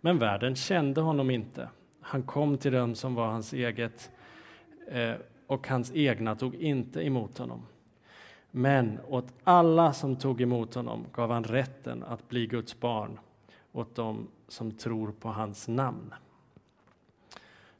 Men 0.00 0.18
världen 0.18 0.54
kände 0.54 1.00
honom 1.00 1.30
inte. 1.30 1.68
Han 2.00 2.22
kom 2.22 2.58
till 2.58 2.72
dem 2.72 2.94
som 2.94 3.14
var 3.14 3.26
hans 3.26 3.52
eget 3.52 4.10
eh, 4.88 5.14
och 5.46 5.68
hans 5.68 5.92
egna 5.94 6.34
tog 6.34 6.54
inte 6.54 7.06
emot 7.06 7.38
honom. 7.38 7.62
Men 8.58 9.00
åt 9.08 9.32
alla 9.44 9.92
som 9.92 10.16
tog 10.16 10.40
emot 10.40 10.74
honom 10.74 11.06
gav 11.12 11.30
han 11.30 11.44
rätten 11.44 12.02
att 12.02 12.28
bli 12.28 12.46
Guds 12.46 12.80
barn, 12.80 13.18
åt 13.72 13.94
dem 13.94 14.28
som 14.48 14.70
tror 14.70 15.12
på 15.12 15.28
hans 15.28 15.68
namn. 15.68 16.14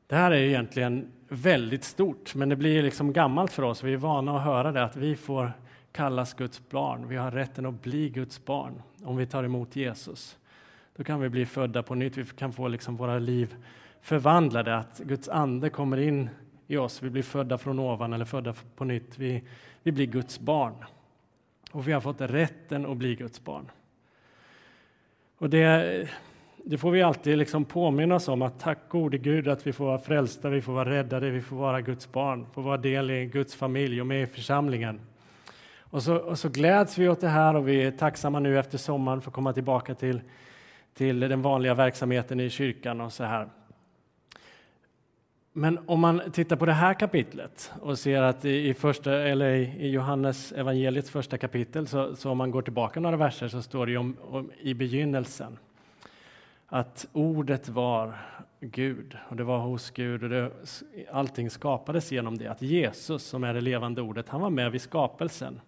Det 0.06 0.16
här 0.16 0.30
är 0.30 0.36
egentligen 0.36 1.12
väldigt 1.28 1.84
stort, 1.84 2.34
men 2.34 2.48
det 2.48 2.56
blir 2.56 2.82
liksom 2.82 3.12
gammalt 3.12 3.52
för 3.52 3.62
oss. 3.62 3.82
Vi 3.82 3.92
är 3.92 3.96
vana 3.96 4.36
att 4.36 4.44
höra 4.44 4.72
det, 4.72 4.84
att 4.84 4.96
vi 4.96 5.16
får 5.16 5.52
kallas 5.92 6.34
Guds 6.34 6.68
barn. 6.68 7.08
Vi 7.08 7.16
har 7.16 7.30
rätten 7.30 7.66
att 7.66 7.82
bli 7.82 8.08
Guds 8.10 8.44
barn 8.44 8.82
om 9.02 9.16
vi 9.16 9.26
tar 9.26 9.44
emot 9.44 9.76
Jesus. 9.76 10.38
Då 10.96 11.04
kan 11.04 11.20
vi 11.20 11.28
bli 11.28 11.46
födda 11.46 11.82
på 11.82 11.94
nytt. 11.94 12.16
Vi 12.16 12.24
kan 12.24 12.52
få 12.52 12.68
liksom 12.68 12.96
våra 12.96 13.18
liv 13.18 13.56
förvandlade, 14.00 14.76
att 14.76 14.98
Guds 14.98 15.28
ande 15.28 15.70
kommer 15.70 15.96
in 15.96 16.30
i 16.66 16.76
oss. 16.76 17.02
Vi 17.02 17.10
blir 17.10 17.22
födda 17.22 17.58
från 17.58 17.78
ovan 17.78 18.12
eller 18.12 18.24
födda 18.24 18.54
på 18.76 18.84
nytt. 18.84 19.18
Vi, 19.18 19.42
vi 19.86 19.92
blir 19.92 20.06
Guds 20.06 20.40
barn. 20.40 20.74
Och 21.72 21.88
vi 21.88 21.92
har 21.92 22.00
fått 22.00 22.20
rätten 22.20 22.86
att 22.86 22.96
bli 22.96 23.14
Guds 23.14 23.44
barn. 23.44 23.70
Och 25.38 25.50
det, 25.50 26.08
det 26.64 26.78
får 26.78 26.90
vi 26.90 27.02
alltid 27.02 27.38
liksom 27.38 27.64
påminna 27.64 28.14
oss 28.14 28.28
om 28.28 28.42
att 28.42 28.60
tack 28.60 28.78
gode 28.88 29.18
Gud 29.18 29.48
att 29.48 29.66
vi 29.66 29.72
får 29.72 29.84
vara 29.84 29.98
frälsta, 29.98 30.48
vi 30.48 30.62
får 30.62 30.72
vara 30.72 30.90
räddade, 30.90 31.30
vi 31.30 31.40
får 31.40 31.56
vara 31.56 31.80
Guds 31.80 32.12
barn, 32.12 32.46
får 32.54 32.62
vara 32.62 32.76
del 32.76 33.10
i 33.10 33.26
Guds 33.26 33.54
familj 33.54 34.00
och 34.00 34.06
med 34.06 34.22
i 34.22 34.26
församlingen. 34.26 35.00
Och 35.78 36.02
så, 36.02 36.16
och 36.16 36.38
så 36.38 36.48
gläds 36.48 36.98
vi 36.98 37.08
åt 37.08 37.20
det 37.20 37.28
här 37.28 37.56
och 37.56 37.68
vi 37.68 37.82
är 37.82 37.90
tacksamma 37.90 38.40
nu 38.40 38.58
efter 38.58 38.78
sommaren 38.78 39.20
för 39.20 39.30
att 39.30 39.34
komma 39.34 39.52
tillbaka 39.52 39.94
till, 39.94 40.20
till 40.94 41.20
den 41.20 41.42
vanliga 41.42 41.74
verksamheten 41.74 42.40
i 42.40 42.50
kyrkan 42.50 43.00
och 43.00 43.12
så 43.12 43.24
här. 43.24 43.48
Men 45.58 45.78
om 45.86 46.00
man 46.00 46.22
tittar 46.32 46.56
på 46.56 46.66
det 46.66 46.72
här 46.72 46.94
kapitlet 46.94 47.72
och 47.80 47.98
ser 47.98 48.22
att 48.22 48.44
i, 48.44 48.74
första, 48.74 49.12
eller 49.12 49.54
i 49.54 49.90
Johannes 49.90 50.52
evangeliets 50.52 51.10
första 51.10 51.38
kapitel, 51.38 51.86
så, 51.86 52.16
så 52.16 52.30
om 52.30 52.38
man 52.38 52.50
går 52.50 52.62
tillbaka 52.62 53.00
några 53.00 53.16
verser 53.16 53.48
så 53.48 53.62
står 53.62 53.86
det 53.86 53.96
om, 53.96 54.16
om, 54.20 54.50
i 54.60 54.74
begynnelsen 54.74 55.58
att 56.66 57.08
ordet 57.12 57.68
var 57.68 58.14
Gud 58.60 59.16
och 59.28 59.36
det 59.36 59.44
var 59.44 59.58
hos 59.58 59.90
Gud 59.90 60.22
och 60.22 60.28
det, 60.28 60.50
allting 61.12 61.50
skapades 61.50 62.12
genom 62.12 62.38
det. 62.38 62.46
Att 62.46 62.62
Jesus, 62.62 63.22
som 63.22 63.44
är 63.44 63.54
det 63.54 63.60
levande 63.60 64.02
ordet, 64.02 64.28
han 64.28 64.40
var 64.40 64.50
med 64.50 64.72
vid 64.72 64.80
skapelsen. 64.80 65.60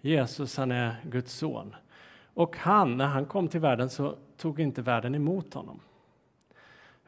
Jesus, 0.00 0.56
han 0.56 0.72
är 0.72 0.96
Guds 1.04 1.32
son. 1.32 1.74
Och 2.34 2.56
han, 2.56 2.96
när 2.96 3.06
han 3.06 3.26
kom 3.26 3.48
till 3.48 3.60
världen 3.60 3.90
så 3.90 4.16
tog 4.36 4.60
inte 4.60 4.82
världen 4.82 5.14
emot 5.14 5.54
honom. 5.54 5.80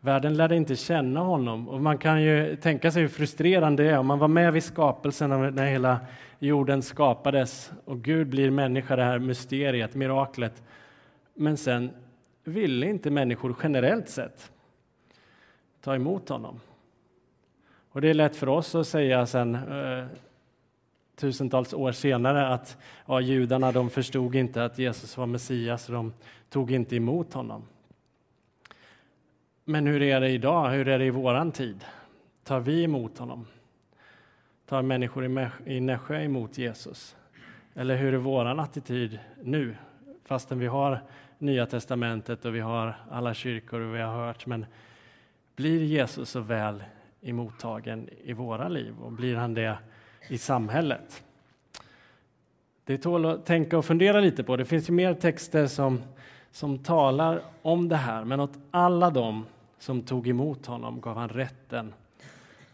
Världen 0.08 0.36
lärde 0.36 0.56
inte 0.56 0.76
känna 0.76 1.20
honom. 1.20 1.68
Och 1.68 1.80
man 1.80 1.98
kan 1.98 2.22
ju 2.22 2.56
tänka 2.56 2.90
sig 2.90 3.02
hur 3.02 3.08
frustrerande 3.08 3.82
det 3.82 3.90
är 3.90 3.98
om 3.98 4.06
man 4.06 4.18
var 4.18 4.28
med 4.28 4.52
vid 4.52 4.64
skapelsen 4.64 5.54
när 5.54 5.66
hela 5.66 6.00
jorden 6.38 6.82
skapades 6.82 7.72
och 7.84 7.98
Gud 7.98 8.28
blir 8.28 8.50
människa, 8.50 8.96
det 8.96 9.02
här 9.02 9.18
mysteriet, 9.18 9.94
miraklet. 9.94 10.62
Men 11.34 11.56
sen 11.56 11.90
ville 12.44 12.86
inte 12.86 13.10
människor 13.10 13.56
generellt 13.62 14.08
sett 14.08 14.50
ta 15.80 15.94
emot 15.94 16.28
honom. 16.28 16.60
Och 17.92 18.00
det 18.00 18.10
är 18.10 18.14
lätt 18.14 18.36
för 18.36 18.48
oss 18.48 18.74
att 18.74 18.86
säga 18.86 19.26
sen 19.26 19.54
eh, 19.54 20.06
tusentals 21.16 21.74
år 21.74 21.92
senare 21.92 22.48
att 22.48 22.76
ja, 23.06 23.20
judarna 23.20 23.72
de 23.72 23.90
förstod 23.90 24.34
inte 24.34 24.64
att 24.64 24.78
Jesus 24.78 25.16
var 25.16 25.26
Messias, 25.26 25.88
och 25.88 25.94
de 25.94 26.12
tog 26.50 26.70
inte 26.70 26.96
emot 26.96 27.34
honom. 27.34 27.62
Men 29.70 29.87
hur 29.87 30.02
är 30.02 30.20
det 30.20 30.28
idag? 30.28 30.70
Hur 30.70 30.88
är 30.88 30.98
det 30.98 31.04
i 31.04 31.10
våran 31.10 31.52
tid? 31.52 31.84
Tar 32.44 32.60
vi 32.60 32.84
emot 32.84 33.18
honom? 33.18 33.46
Tar 34.66 34.82
människor 34.82 35.50
i 35.66 35.80
Nässjö 35.80 36.22
emot 36.22 36.58
Jesus? 36.58 37.16
Eller 37.75 37.96
hur 37.96 38.14
är 38.14 38.18
våran 38.18 38.60
attityd 38.60 39.18
nu? 39.42 39.75
Fastän 40.25 40.58
vi 40.58 40.66
har 40.66 41.00
Nya 41.38 41.66
testamentet 41.66 42.44
och 42.44 42.54
vi 42.54 42.60
har 42.60 42.94
alla 43.10 43.34
kyrkor 43.34 43.80
och 43.80 43.94
vi 43.94 44.00
har 44.00 44.26
hört, 44.26 44.46
men 44.46 44.66
blir 45.56 45.82
Jesus 45.82 46.30
så 46.30 46.40
väl 46.40 46.84
emottagen 47.22 48.08
i 48.25 48.32
våra 48.32 48.68
liv 48.68 48.94
och 49.02 49.12
blir 49.12 49.37
han 49.37 49.54
det 49.54 49.78
i 50.28 50.38
samhället? 50.38 51.25
Det 52.84 52.98
tål 52.98 53.26
att 53.26 53.46
tänka 53.46 53.78
och 53.78 53.84
fundera 53.84 54.20
lite 54.20 54.44
på. 54.44 54.56
Det 54.56 54.64
finns 54.64 54.88
ju 54.88 54.92
mer 54.92 55.14
texter 55.14 55.66
som, 55.66 56.02
som 56.50 56.78
talar 56.78 57.40
om 57.62 57.88
det 57.88 57.96
här, 57.96 58.25
men 58.25 58.40
åt 58.40 58.58
alla 58.70 59.10
dem 59.10 59.44
som 59.78 60.02
tog 60.02 60.28
emot 60.28 60.66
honom 60.66 61.00
gav 61.00 61.16
han 61.16 61.28
rätten 61.28 61.94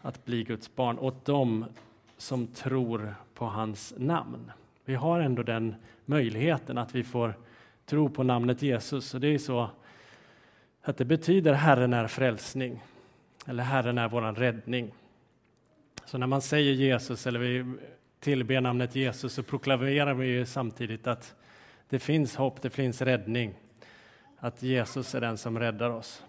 att 0.01 0.25
bli 0.25 0.43
Guds 0.43 0.75
barn, 0.75 0.99
åt 0.99 1.25
dem 1.25 1.65
som 2.17 2.47
tror 2.47 3.15
på 3.33 3.45
hans 3.45 3.93
namn. 3.97 4.51
Vi 4.85 4.95
har 4.95 5.19
ändå 5.19 5.43
den 5.43 5.75
möjligheten 6.05 6.77
att 6.77 6.95
vi 6.95 7.03
får 7.03 7.33
tro 7.85 8.09
på 8.09 8.23
namnet 8.23 8.61
Jesus. 8.61 9.13
Och 9.13 9.19
det 9.19 9.27
är 9.27 9.37
så 9.37 9.69
att 10.81 10.97
det 10.97 11.05
betyder 11.05 11.53
Herren 11.53 11.93
är 11.93 12.07
frälsning, 12.07 12.83
eller 13.45 13.63
Herren 13.63 13.97
är 13.97 14.07
vår 14.07 14.21
räddning. 14.21 14.91
Så 16.05 16.17
när 16.17 16.27
man 16.27 16.41
säger 16.41 16.73
Jesus 16.73 17.27
eller 17.27 17.39
vi 17.39 17.73
tillber 18.19 18.61
namnet 18.61 18.95
Jesus 18.95 19.33
så 19.33 19.43
proklamerar 19.43 20.13
vi 20.13 20.27
ju 20.27 20.45
samtidigt 20.45 21.07
att 21.07 21.35
det 21.89 21.99
finns 21.99 22.35
hopp, 22.35 22.61
det 22.61 22.69
finns 22.69 23.01
räddning. 23.01 23.53
Att 24.37 24.63
Jesus 24.63 25.15
är 25.15 25.21
den 25.21 25.37
som 25.37 25.59
räddar 25.59 25.89
oss. 25.89 26.23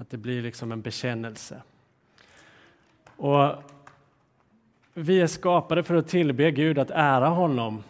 Att 0.00 0.10
det 0.10 0.16
blir 0.16 0.42
liksom 0.42 0.72
en 0.72 0.80
bekännelse. 0.80 1.62
Och 3.16 3.52
vi 4.94 5.20
är 5.20 5.26
skapade 5.26 5.82
för 5.82 5.94
att 5.94 6.08
tillbe 6.08 6.50
Gud, 6.50 6.78
att 6.78 6.90
ära 6.90 7.28
honom. 7.28 7.82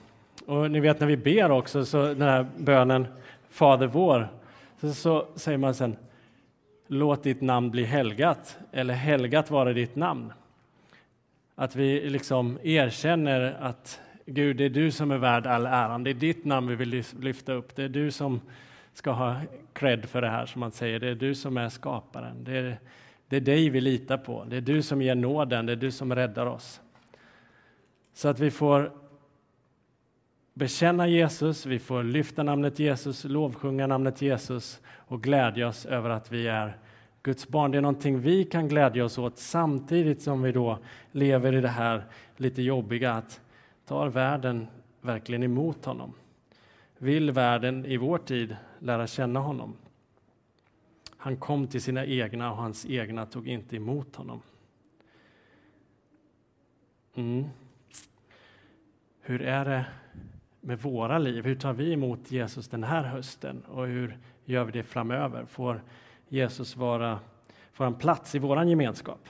Och 0.46 0.70
ni 0.70 0.80
vet 0.80 1.00
när 1.00 1.06
vi 1.06 1.16
ber 1.16 1.50
också, 1.50 1.84
så 1.84 2.04
den 2.04 2.22
här 2.22 2.46
bönen 2.56 3.06
Fader 3.48 3.86
vår, 3.86 4.28
så, 4.80 4.92
så 4.94 5.26
säger 5.34 5.58
man 5.58 5.74
sen 5.74 5.96
Låt 6.90 7.22
ditt 7.22 7.40
namn 7.40 7.70
bli 7.70 7.84
helgat, 7.84 8.58
eller 8.72 8.94
helgat 8.94 9.50
vara 9.50 9.72
ditt 9.72 9.96
namn. 9.96 10.32
Att 11.54 11.76
vi 11.76 12.10
liksom 12.10 12.58
erkänner 12.62 13.56
att 13.60 14.00
Gud, 14.26 14.56
det 14.56 14.64
är 14.64 14.70
du 14.70 14.90
som 14.90 15.10
är 15.10 15.18
värd 15.18 15.46
all 15.46 15.66
äran. 15.66 16.04
Det 16.04 16.10
är 16.10 16.14
ditt 16.14 16.44
namn 16.44 16.68
vi 16.68 16.74
vill 16.74 17.04
lyfta 17.20 17.52
upp. 17.52 17.76
Det 17.76 17.82
är 17.82 17.88
du 17.88 18.10
som 18.10 18.40
ska 18.98 19.10
ha 19.10 19.36
cred 19.72 20.04
för 20.04 20.20
det 20.20 20.28
här, 20.28 20.46
som 20.46 20.60
man 20.60 20.72
säger. 20.72 21.00
Det 21.00 21.08
är 21.08 21.14
du 21.14 21.34
som 21.34 21.56
är 21.56 21.68
skaparen. 21.68 22.44
Det 22.44 22.58
är, 22.58 22.78
det 23.28 23.36
är 23.36 23.40
dig 23.40 23.70
vi 23.70 23.80
litar 23.80 24.18
på. 24.18 24.44
Det 24.44 24.56
är 24.56 24.60
du 24.60 24.82
som 24.82 25.02
ger 25.02 25.14
nåden. 25.14 25.66
Det 25.66 25.72
är 25.72 25.76
du 25.76 25.90
som 25.90 26.14
räddar 26.14 26.46
oss. 26.46 26.80
Så 28.12 28.28
att 28.28 28.40
vi 28.40 28.50
får 28.50 28.92
bekänna 30.54 31.08
Jesus, 31.08 31.66
vi 31.66 31.78
får 31.78 32.02
lyfta 32.02 32.42
namnet 32.42 32.78
Jesus, 32.78 33.24
lovsjunga 33.24 33.86
namnet 33.86 34.22
Jesus 34.22 34.80
och 34.96 35.22
glädja 35.22 35.68
oss 35.68 35.86
över 35.86 36.10
att 36.10 36.32
vi 36.32 36.48
är 36.48 36.78
Guds 37.22 37.48
barn. 37.48 37.70
Det 37.70 37.78
är 37.78 37.82
någonting 37.82 38.20
vi 38.20 38.44
kan 38.44 38.68
glädja 38.68 39.04
oss 39.04 39.18
åt 39.18 39.38
samtidigt 39.38 40.22
som 40.22 40.42
vi 40.42 40.52
då 40.52 40.78
lever 41.12 41.54
i 41.54 41.60
det 41.60 41.68
här 41.68 42.04
lite 42.36 42.62
jobbiga 42.62 43.12
att 43.12 43.40
tar 43.86 44.08
världen 44.08 44.66
verkligen 45.00 45.42
emot 45.42 45.84
honom? 45.84 46.14
Vill 46.98 47.30
världen 47.30 47.86
i 47.86 47.96
vår 47.96 48.18
tid 48.18 48.56
lära 48.78 49.06
känna 49.06 49.40
honom? 49.40 49.76
Han 51.16 51.36
kom 51.36 51.66
till 51.66 51.82
sina 51.82 52.06
egna 52.06 52.50
och 52.50 52.56
hans 52.56 52.86
egna 52.86 53.26
tog 53.26 53.48
inte 53.48 53.76
emot 53.76 54.16
honom. 54.16 54.42
Mm. 57.14 57.44
Hur 59.20 59.42
är 59.42 59.64
det 59.64 59.86
med 60.60 60.78
våra 60.82 61.18
liv? 61.18 61.44
Hur 61.44 61.54
tar 61.54 61.72
vi 61.72 61.92
emot 61.92 62.30
Jesus 62.30 62.68
den 62.68 62.84
här 62.84 63.02
hösten 63.02 63.62
och 63.64 63.86
hur 63.86 64.18
gör 64.44 64.64
vi 64.64 64.72
det 64.72 64.82
framöver? 64.82 65.44
Får 65.44 65.82
Jesus 66.28 66.76
vara, 66.76 67.20
får 67.72 67.84
han 67.84 67.94
plats 67.94 68.34
i 68.34 68.38
vår 68.38 68.64
gemenskap? 68.64 69.28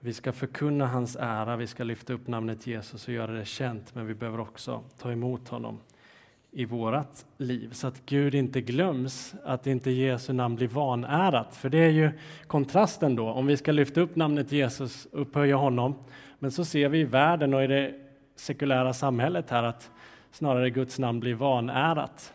Vi 0.00 0.12
ska 0.12 0.32
förkunna 0.32 0.86
hans 0.86 1.16
ära, 1.20 1.56
vi 1.56 1.66
ska 1.66 1.84
lyfta 1.84 2.12
upp 2.12 2.28
namnet 2.28 2.66
Jesus 2.66 3.08
och 3.08 3.14
göra 3.14 3.32
det 3.32 3.44
känt, 3.44 3.94
men 3.94 4.06
vi 4.06 4.14
behöver 4.14 4.40
också 4.40 4.82
ta 4.98 5.12
emot 5.12 5.48
honom 5.48 5.78
i 6.50 6.64
vårt 6.64 7.24
liv 7.36 7.70
så 7.72 7.86
att 7.86 8.06
Gud 8.06 8.34
inte 8.34 8.60
glöms, 8.60 9.34
att 9.44 9.66
inte 9.66 9.90
Jesu 9.90 10.32
namn 10.32 10.56
blir 10.56 10.68
vanärat. 10.68 11.56
För 11.56 11.68
det 11.68 11.78
är 11.78 11.90
ju 11.90 12.10
kontrasten 12.46 13.16
då, 13.16 13.28
om 13.28 13.46
vi 13.46 13.56
ska 13.56 13.72
lyfta 13.72 14.00
upp 14.00 14.16
namnet 14.16 14.52
Jesus, 14.52 15.08
upphöja 15.12 15.56
honom, 15.56 15.94
men 16.38 16.50
så 16.50 16.64
ser 16.64 16.88
vi 16.88 17.00
i 17.00 17.04
världen 17.04 17.54
och 17.54 17.64
i 17.64 17.66
det 17.66 17.94
sekulära 18.36 18.92
samhället 18.92 19.50
här 19.50 19.62
att 19.62 19.90
snarare 20.30 20.70
Guds 20.70 20.98
namn 20.98 21.20
blir 21.20 21.34
vanärat. 21.34 22.34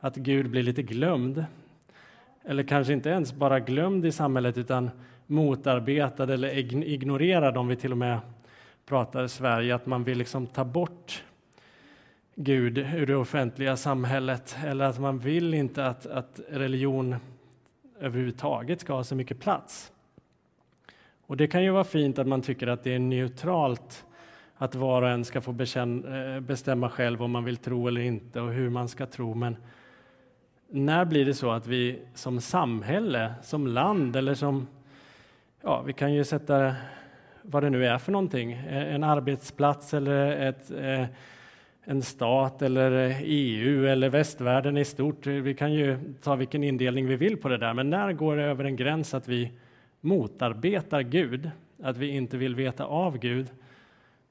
Att 0.00 0.16
Gud 0.16 0.50
blir 0.50 0.62
lite 0.62 0.82
glömd. 0.82 1.44
Eller 2.44 2.62
kanske 2.62 2.92
inte 2.92 3.10
ens 3.10 3.32
bara 3.32 3.60
glömd 3.60 4.06
i 4.06 4.12
samhället 4.12 4.58
utan 4.58 4.90
motarbetade 5.30 6.34
eller 6.34 6.58
ignorerade, 6.84 7.58
om 7.58 7.68
vi 7.68 7.76
till 7.76 7.92
och 7.92 7.98
med 7.98 8.20
pratar 8.86 9.24
i 9.24 9.28
Sverige, 9.28 9.74
att 9.74 9.86
man 9.86 10.04
vill 10.04 10.18
liksom 10.18 10.46
ta 10.46 10.64
bort 10.64 11.24
Gud 12.34 12.78
ur 12.78 13.06
det 13.06 13.16
offentliga 13.16 13.76
samhället 13.76 14.56
eller 14.64 14.84
att 14.84 14.98
man 14.98 15.18
vill 15.18 15.54
inte 15.54 15.86
att, 15.86 16.06
att 16.06 16.40
religion 16.48 17.16
överhuvudtaget 18.00 18.80
ska 18.80 18.92
ha 18.92 19.04
så 19.04 19.14
mycket 19.14 19.40
plats. 19.40 19.92
Och 21.26 21.36
det 21.36 21.46
kan 21.46 21.64
ju 21.64 21.70
vara 21.70 21.84
fint 21.84 22.18
att 22.18 22.26
man 22.26 22.42
tycker 22.42 22.66
att 22.66 22.84
det 22.84 22.94
är 22.94 22.98
neutralt 22.98 24.04
att 24.56 24.74
var 24.74 25.02
och 25.02 25.08
en 25.08 25.24
ska 25.24 25.40
få 25.40 25.50
eh, 25.50 26.40
bestämma 26.40 26.90
själv 26.90 27.22
om 27.22 27.30
man 27.30 27.44
vill 27.44 27.56
tro 27.56 27.88
eller 27.88 28.00
inte 28.00 28.40
och 28.40 28.52
hur 28.52 28.70
man 28.70 28.88
ska 28.88 29.06
tro. 29.06 29.34
Men 29.34 29.56
när 30.68 31.04
blir 31.04 31.24
det 31.24 31.34
så 31.34 31.50
att 31.50 31.66
vi 31.66 32.02
som 32.14 32.40
samhälle, 32.40 33.34
som 33.42 33.66
land 33.66 34.16
eller 34.16 34.34
som, 34.34 34.66
ja, 35.68 35.82
vi 35.82 35.92
kan 35.92 36.14
ju 36.14 36.24
sätta 36.24 36.74
vad 37.42 37.62
det 37.62 37.70
nu 37.70 37.86
är 37.86 37.98
för 37.98 38.12
någonting, 38.12 38.52
eh, 38.52 38.94
en 38.94 39.04
arbetsplats 39.04 39.94
eller 39.94 40.30
ett, 40.48 40.70
eh, 40.70 41.04
en 41.84 42.02
stat 42.02 42.62
eller 42.62 43.08
eh, 43.08 43.22
EU 43.22 43.86
eller 43.86 44.08
västvärlden 44.08 44.76
i 44.76 44.84
stort. 44.84 45.26
Vi 45.26 45.54
kan 45.54 45.72
ju 45.72 46.14
ta 46.22 46.34
vilken 46.34 46.64
indelning 46.64 47.06
vi 47.06 47.16
vill 47.16 47.36
på 47.36 47.48
det 47.48 47.58
där, 47.58 47.74
men 47.74 47.90
när 47.90 48.12
går 48.12 48.36
det 48.36 48.42
över 48.42 48.64
en 48.64 48.76
gräns 48.76 49.14
att 49.14 49.28
vi 49.28 49.52
motarbetar 50.00 51.02
Gud, 51.02 51.50
att 51.82 51.96
vi 51.96 52.08
inte 52.08 52.36
vill 52.36 52.54
veta 52.54 52.84
av 52.84 53.18
Gud 53.18 53.46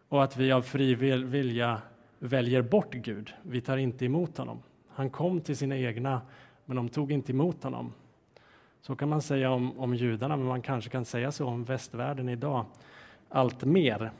och 0.09 0.23
att 0.23 0.37
vi 0.37 0.51
av 0.51 0.61
fri 0.61 0.95
vilja 1.23 1.81
väljer 2.19 2.61
bort 2.61 2.93
Gud. 2.93 3.33
Vi 3.41 3.61
tar 3.61 3.77
inte 3.77 4.05
emot 4.05 4.37
honom. 4.37 4.59
Han 4.89 5.09
kom 5.09 5.41
till 5.41 5.57
sina 5.57 5.77
egna, 5.77 6.21
men 6.65 6.75
de 6.75 6.89
tog 6.89 7.11
inte 7.11 7.31
emot 7.31 7.63
honom. 7.63 7.93
Så 8.81 8.95
kan 8.95 9.09
man 9.09 9.21
säga 9.21 9.51
om, 9.51 9.79
om 9.79 9.95
judarna, 9.95 10.37
men 10.37 10.47
man 10.47 10.61
kanske 10.61 10.89
kan 10.89 11.05
säga 11.05 11.31
så 11.31 11.45
om 11.45 11.63
västvärlden 11.63 12.29
idag 12.29 12.65
allt 13.29 13.63
mer. 13.63 14.11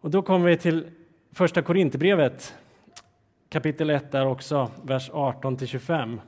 Och 0.00 0.10
då 0.10 0.22
kommer 0.22 0.48
vi 0.48 0.56
till 0.56 0.90
första 1.32 1.62
Korinthierbrevet 1.62 2.54
kapitel 3.48 3.90
1 3.90 4.12
där 4.12 4.26
också, 4.26 4.70
vers 4.82 5.10
18 5.12 5.56
till 5.56 5.68
25. 5.68 6.20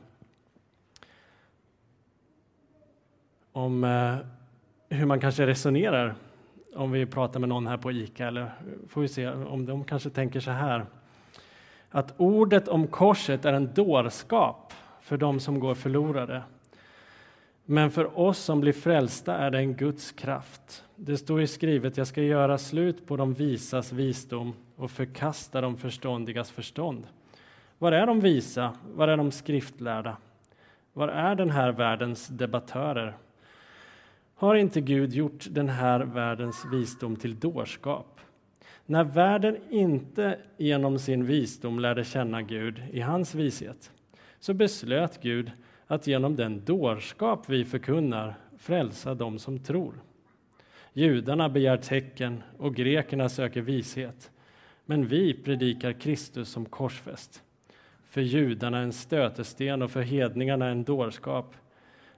Om 3.53 3.85
eh, 3.85 4.17
hur 4.88 5.07
man 5.07 5.21
kanske 5.21 5.47
resonerar 5.47 6.14
om 6.75 6.91
vi 6.91 7.07
pratar 7.07 7.41
med 7.41 7.49
någon 7.49 7.67
här 7.67 7.76
på 7.76 7.93
ICA, 7.93 8.26
eller 8.26 8.50
får 8.88 9.00
vi 9.00 9.09
se 9.09 9.29
om 9.29 9.67
de 9.67 9.85
kanske 9.85 10.11
tänker 10.11 10.41
så 10.41 10.50
här. 10.50 10.87
Att 11.91 12.14
ordet 12.17 12.69
om 12.69 12.87
korset 12.87 13.45
är 13.45 13.53
en 13.53 13.75
dårskap 13.75 14.73
för 15.00 15.17
dem 15.17 15.41
som 15.41 15.61
går 15.61 15.75
förlorade. 15.75 16.43
Men 17.66 17.90
för 17.90 18.18
oss 18.18 18.38
som 18.38 18.61
blir 18.61 18.73
frälsta 18.73 19.37
är 19.37 19.50
det 19.50 19.59
en 19.59 19.75
Guds 19.75 20.12
kraft. 20.12 20.85
Det 20.97 21.16
står 21.16 21.40
ju 21.40 21.47
skrivet, 21.47 21.97
jag 21.97 22.06
ska 22.06 22.23
göra 22.23 22.59
slut 22.59 23.06
på 23.06 23.16
de 23.16 23.35
visas 23.35 23.92
visdom 23.92 24.54
och 24.76 24.90
förkasta 24.90 25.61
de 25.61 25.76
förståndigas 25.76 26.50
förstånd. 26.50 27.06
Var 27.78 27.92
är 27.92 28.06
de 28.06 28.21
visa? 28.21 28.76
Var 28.94 29.09
är 29.09 29.16
de 29.16 29.30
skriftlärda? 29.30 30.16
Var 30.92 31.09
är 31.09 31.35
den 31.35 31.50
här 31.50 31.73
världens 31.73 32.28
debattörer? 32.28 33.16
Har 34.35 34.54
inte 34.54 34.80
Gud 34.80 35.12
gjort 35.12 35.47
den 35.50 35.68
här 35.68 36.00
världens 36.00 36.64
visdom 36.73 37.16
till 37.16 37.38
dårskap? 37.38 38.21
När 38.87 39.04
världen 39.04 39.56
inte 39.71 40.38
genom 40.56 40.99
sin 40.99 41.26
visdom 41.26 41.78
lärde 41.78 42.04
känna 42.04 42.42
Gud 42.42 42.83
i 42.92 43.00
hans 43.00 43.35
vishet, 43.35 43.90
så 44.40 44.54
beslöt 44.54 45.23
Gud 45.23 45.50
att 45.87 46.07
genom 46.07 46.37
den 46.37 46.64
dårskap 46.64 47.49
vi 47.49 47.64
förkunnar 47.64 48.35
frälsa 48.59 49.14
dem 49.14 49.38
som 49.38 49.59
tror. 49.59 49.95
Judarna 50.93 51.49
begär 51.49 51.76
tecken 51.76 52.43
och 52.59 52.75
grekerna 52.75 53.29
söker 53.29 53.61
vishet, 53.61 54.31
men 54.87 55.07
vi 55.07 55.35
predikar 55.35 55.93
Kristus 55.93 56.49
som 56.49 56.67
korsfäst. 56.67 57.43
För 58.05 58.21
judarna 58.21 58.79
en 58.79 58.93
stötesten 58.93 59.83
och 59.83 59.91
för 59.91 60.03
hedningarna 60.03 60.67
en 60.67 60.85
dårskap. 60.85 61.55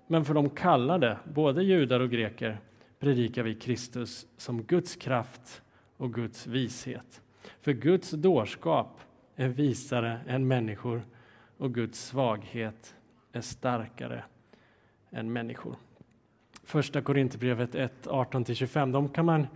Men 0.06 0.24
för 0.24 0.34
de 0.34 0.50
kallade, 0.50 1.18
både 1.24 1.62
judar 1.62 2.00
och 2.00 2.10
greker, 2.10 2.58
predikar 2.98 3.42
vi 3.42 3.54
Kristus 3.54 4.26
som 4.36 4.62
Guds 4.62 4.96
kraft 4.96 5.62
och 5.96 6.14
Guds 6.14 6.46
vishet. 6.46 7.22
För 7.60 7.72
Guds 7.72 8.10
dårskap 8.10 9.00
är 9.36 9.48
visare 9.48 10.20
än 10.26 10.48
människor 10.48 11.02
och 11.58 11.74
Guds 11.74 12.06
svaghet 12.06 12.96
är 13.36 13.40
starkare 13.40 14.24
än 15.10 15.32
människor. 15.32 15.76
Första 16.64 17.02
Korinthierbrevet 17.02 17.74
1, 17.74 17.92
18-25, 18.06 18.92
de 18.92 19.08
kan 19.08 19.24
man 19.24 19.46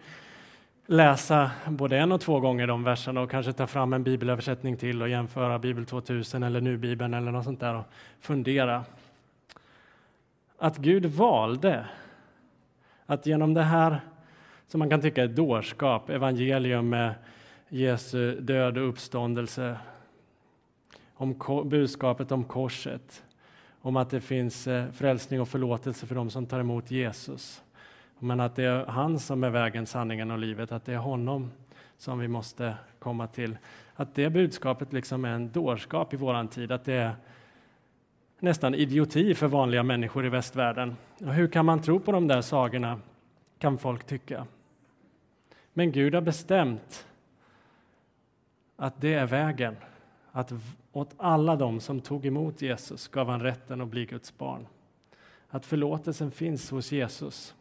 läsa 0.87 1.51
både 1.69 1.99
en 1.99 2.13
och 2.13 2.21
två 2.21 2.41
gånger 2.41 2.67
de 2.67 2.85
verserna 2.85 3.21
och 3.21 3.31
kanske 3.31 3.53
ta 3.53 3.67
fram 3.67 3.93
en 3.93 4.03
bibelöversättning 4.03 4.77
till 4.77 5.03
och 5.03 5.09
jämföra 5.09 5.59
Bibel 5.59 5.87
2000 5.87 6.43
eller 6.43 6.61
Nu-bibeln 6.61 7.15
eller 7.15 7.33
något 7.33 7.45
sånt 7.45 7.61
där 7.61 7.75
och 7.75 7.85
fundera. 8.21 8.85
Att 10.59 10.77
Gud 10.77 11.07
valde 11.07 11.87
att 13.07 13.27
genom 13.27 13.55
det 13.55 13.63
här, 13.63 14.01
som 14.69 14.79
man 14.79 14.91
kan 14.91 15.01
tycka 15.01 15.23
är 15.23 15.29
dårskap, 15.29 16.11
evangelium 16.11 16.89
med 16.89 17.15
Jesu 17.69 18.41
död 18.41 18.79
och 18.79 18.89
uppståndelse, 18.89 19.79
om 21.15 21.39
budskapet 21.65 22.33
om 22.33 22.45
korset, 22.45 23.25
om 23.81 23.97
att 23.97 24.11
det 24.11 24.21
finns 24.21 24.67
eh, 24.67 24.91
frälsning 24.91 25.41
och 25.41 25.49
förlåtelse 25.49 26.07
för 26.07 26.15
dem 26.15 26.31
som 26.31 26.47
tar 26.47 26.61
emot 26.61 26.91
Jesus. 26.91 27.63
Men 28.19 28.41
att 28.41 28.57
det 28.57 28.65
är 28.65 28.87
han 28.87 29.19
som 29.19 29.45
är 29.45 29.51
vägen, 29.51 29.87
sanningen 29.87 30.31
och 30.31 30.39
livet, 30.39 30.73
att 30.73 30.85
det 30.85 30.93
är 30.93 30.99
honom 30.99 31.51
som 31.97 32.19
vi 32.19 32.29
måste 32.29 32.75
komma 32.99 33.27
till. 33.27 33.59
Att 33.95 34.15
det 34.15 34.31
budskapet 34.31 34.93
liksom 34.93 35.25
är 35.25 35.31
en 35.31 35.53
dårskap 35.53 36.15
i 36.15 36.17
våran 36.17 36.49
tid, 36.49 36.73
att 36.73 36.85
det 36.85 36.95
är 36.95 37.15
nästan 38.41 38.75
idioti 38.75 39.35
för 39.35 39.47
vanliga 39.47 39.83
människor 39.83 40.27
i 40.27 40.29
västvärlden. 40.29 40.97
Och 41.21 41.35
hur 41.35 41.49
kan 41.49 41.65
man 41.67 41.83
tro 41.83 42.01
på 42.01 42.13
de 42.13 42.29
där 42.29 42.41
sagorna, 42.41 43.01
kan 43.59 43.79
folk 43.79 44.07
tycka. 44.07 44.47
Men 45.73 45.93
Gud 45.93 46.15
har 46.15 46.23
bestämt 46.23 47.07
att 48.77 49.01
det 49.01 49.15
är 49.15 49.27
vägen 49.27 49.77
att 50.33 50.53
åt 50.93 51.15
alla 51.17 51.57
dem 51.57 51.81
som 51.81 52.01
tog 52.01 52.27
emot 52.27 52.63
Jesus 52.63 53.09
gav 53.09 53.29
han 53.29 53.41
rätten 53.41 53.81
att 53.81 53.89
bli 53.89 54.07
Guds 54.07 54.39
barn. 54.39 54.67
Att 55.49 55.67
förlåtelsen 55.67 56.31
finns 56.31 56.71
hos 56.71 56.93
Jesus. 56.93 57.55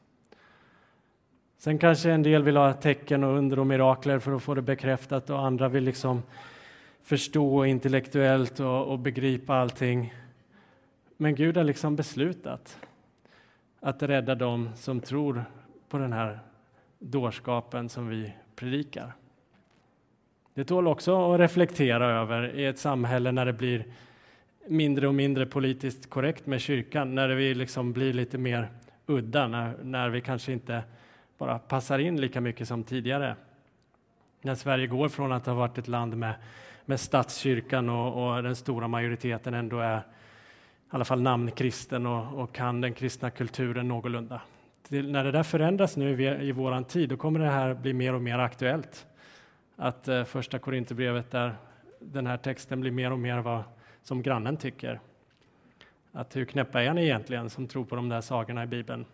Sen 1.58 1.78
kanske 1.78 2.12
en 2.12 2.24
del 2.24 2.44
vill 2.44 2.58
ha 2.58 2.74
tecken 2.74 3.24
och 3.24 3.38
under 3.38 3.60
och 3.60 3.68
mirakler 3.68 4.20
för 4.20 4.32
att 4.32 4.44
få 4.44 4.54
det 4.54 4.62
bekräftat 4.62 5.30
och 5.30 5.40
andra 5.40 5.70
vill 5.70 5.84
liksom 5.84 6.24
förstå 7.02 7.66
intellektuellt 7.66 8.60
och, 8.60 8.88
och 8.88 9.00
begripa 9.00 9.56
allting. 9.56 10.14
Men 11.18 11.36
Gud 11.36 11.58
har 11.58 11.64
liksom 11.64 11.96
beslutat 11.96 12.78
att 13.80 14.04
rädda 14.04 14.36
dem 14.36 14.70
som 14.76 15.02
tror 15.02 15.46
på 15.90 15.98
den 15.98 16.14
här 16.14 16.40
dårskapen 17.00 17.90
som 17.90 18.08
vi 18.08 18.34
predikar. 18.56 19.14
Det 20.60 20.66
tål 20.66 20.88
också 20.88 21.34
att 21.34 21.40
reflektera 21.40 22.06
över 22.06 22.56
i 22.56 22.66
ett 22.66 22.80
samhälle 22.80 23.32
när 23.32 23.46
det 23.46 23.54
blir 23.54 23.86
mindre 24.68 25.08
och 25.08 25.16
mindre 25.16 25.46
politiskt 25.46 26.10
korrekt 26.10 26.46
med 26.46 26.62
kyrkan, 26.62 27.16
när 27.16 27.30
vi 27.30 27.54
liksom 27.54 27.94
blir 27.94 28.14
lite 28.14 28.38
mer 28.38 28.70
udda, 29.06 29.48
när, 29.48 29.74
när 29.84 30.10
vi 30.10 30.22
kanske 30.22 30.52
inte 30.54 30.84
bara 31.38 31.60
passar 31.60 32.00
in 32.00 32.22
lika 32.22 32.42
mycket 32.42 32.68
som 32.68 32.84
tidigare. 32.84 33.36
När 34.42 34.56
Sverige 34.56 34.88
går 34.88 35.10
från 35.10 35.32
att 35.32 35.46
ha 35.46 35.54
varit 35.54 35.78
ett 35.78 35.88
land 35.88 36.18
med, 36.18 36.34
med 36.86 37.00
statskyrkan 37.00 37.90
och, 37.90 38.36
och 38.36 38.44
den 38.44 38.56
stora 38.56 38.88
majoriteten 38.88 39.54
ändå 39.54 39.80
är 39.80 39.98
i 39.98 40.02
alla 40.90 41.06
fall 41.06 41.22
namnkristen 41.22 42.06
och, 42.06 42.42
och 42.44 42.54
kan 42.54 42.82
den 42.82 42.94
kristna 42.94 43.30
kulturen 43.30 43.88
någorlunda. 43.88 44.42
Till, 44.88 45.12
när 45.12 45.24
det 45.24 45.32
där 45.32 45.44
förändras 45.44 45.98
nu 45.98 46.24
i, 46.24 46.48
i 46.48 46.52
våran 46.52 46.84
tid, 46.84 47.10
då 47.10 47.18
kommer 47.18 47.40
det 47.40 47.50
här 47.50 47.74
bli 47.74 47.94
mer 47.94 48.14
och 48.14 48.22
mer 48.22 48.40
aktuellt 48.40 49.06
att 49.80 50.08
eh, 50.08 50.24
första 50.24 50.60
Korinthierbrevet 50.60 51.32
där 51.32 51.56
den 52.00 52.28
här 52.28 52.38
texten 52.38 52.82
blir 52.82 52.92
mer 52.92 53.12
och 53.12 53.20
mer 53.20 53.38
vad 53.38 53.64
som 54.04 54.22
grannen 54.22 54.58
tycker. 54.58 55.00
Att 56.12 56.36
hur 56.36 56.46
knäppa 56.46 56.84
är 56.84 56.94
ni 56.94 57.04
egentligen 57.04 57.50
som 57.50 57.68
tror 57.68 57.86
på 57.86 57.96
de 57.96 58.10
där 58.10 58.22
sagorna 58.22 58.64
i 58.64 58.68
Bibeln? 58.68 59.06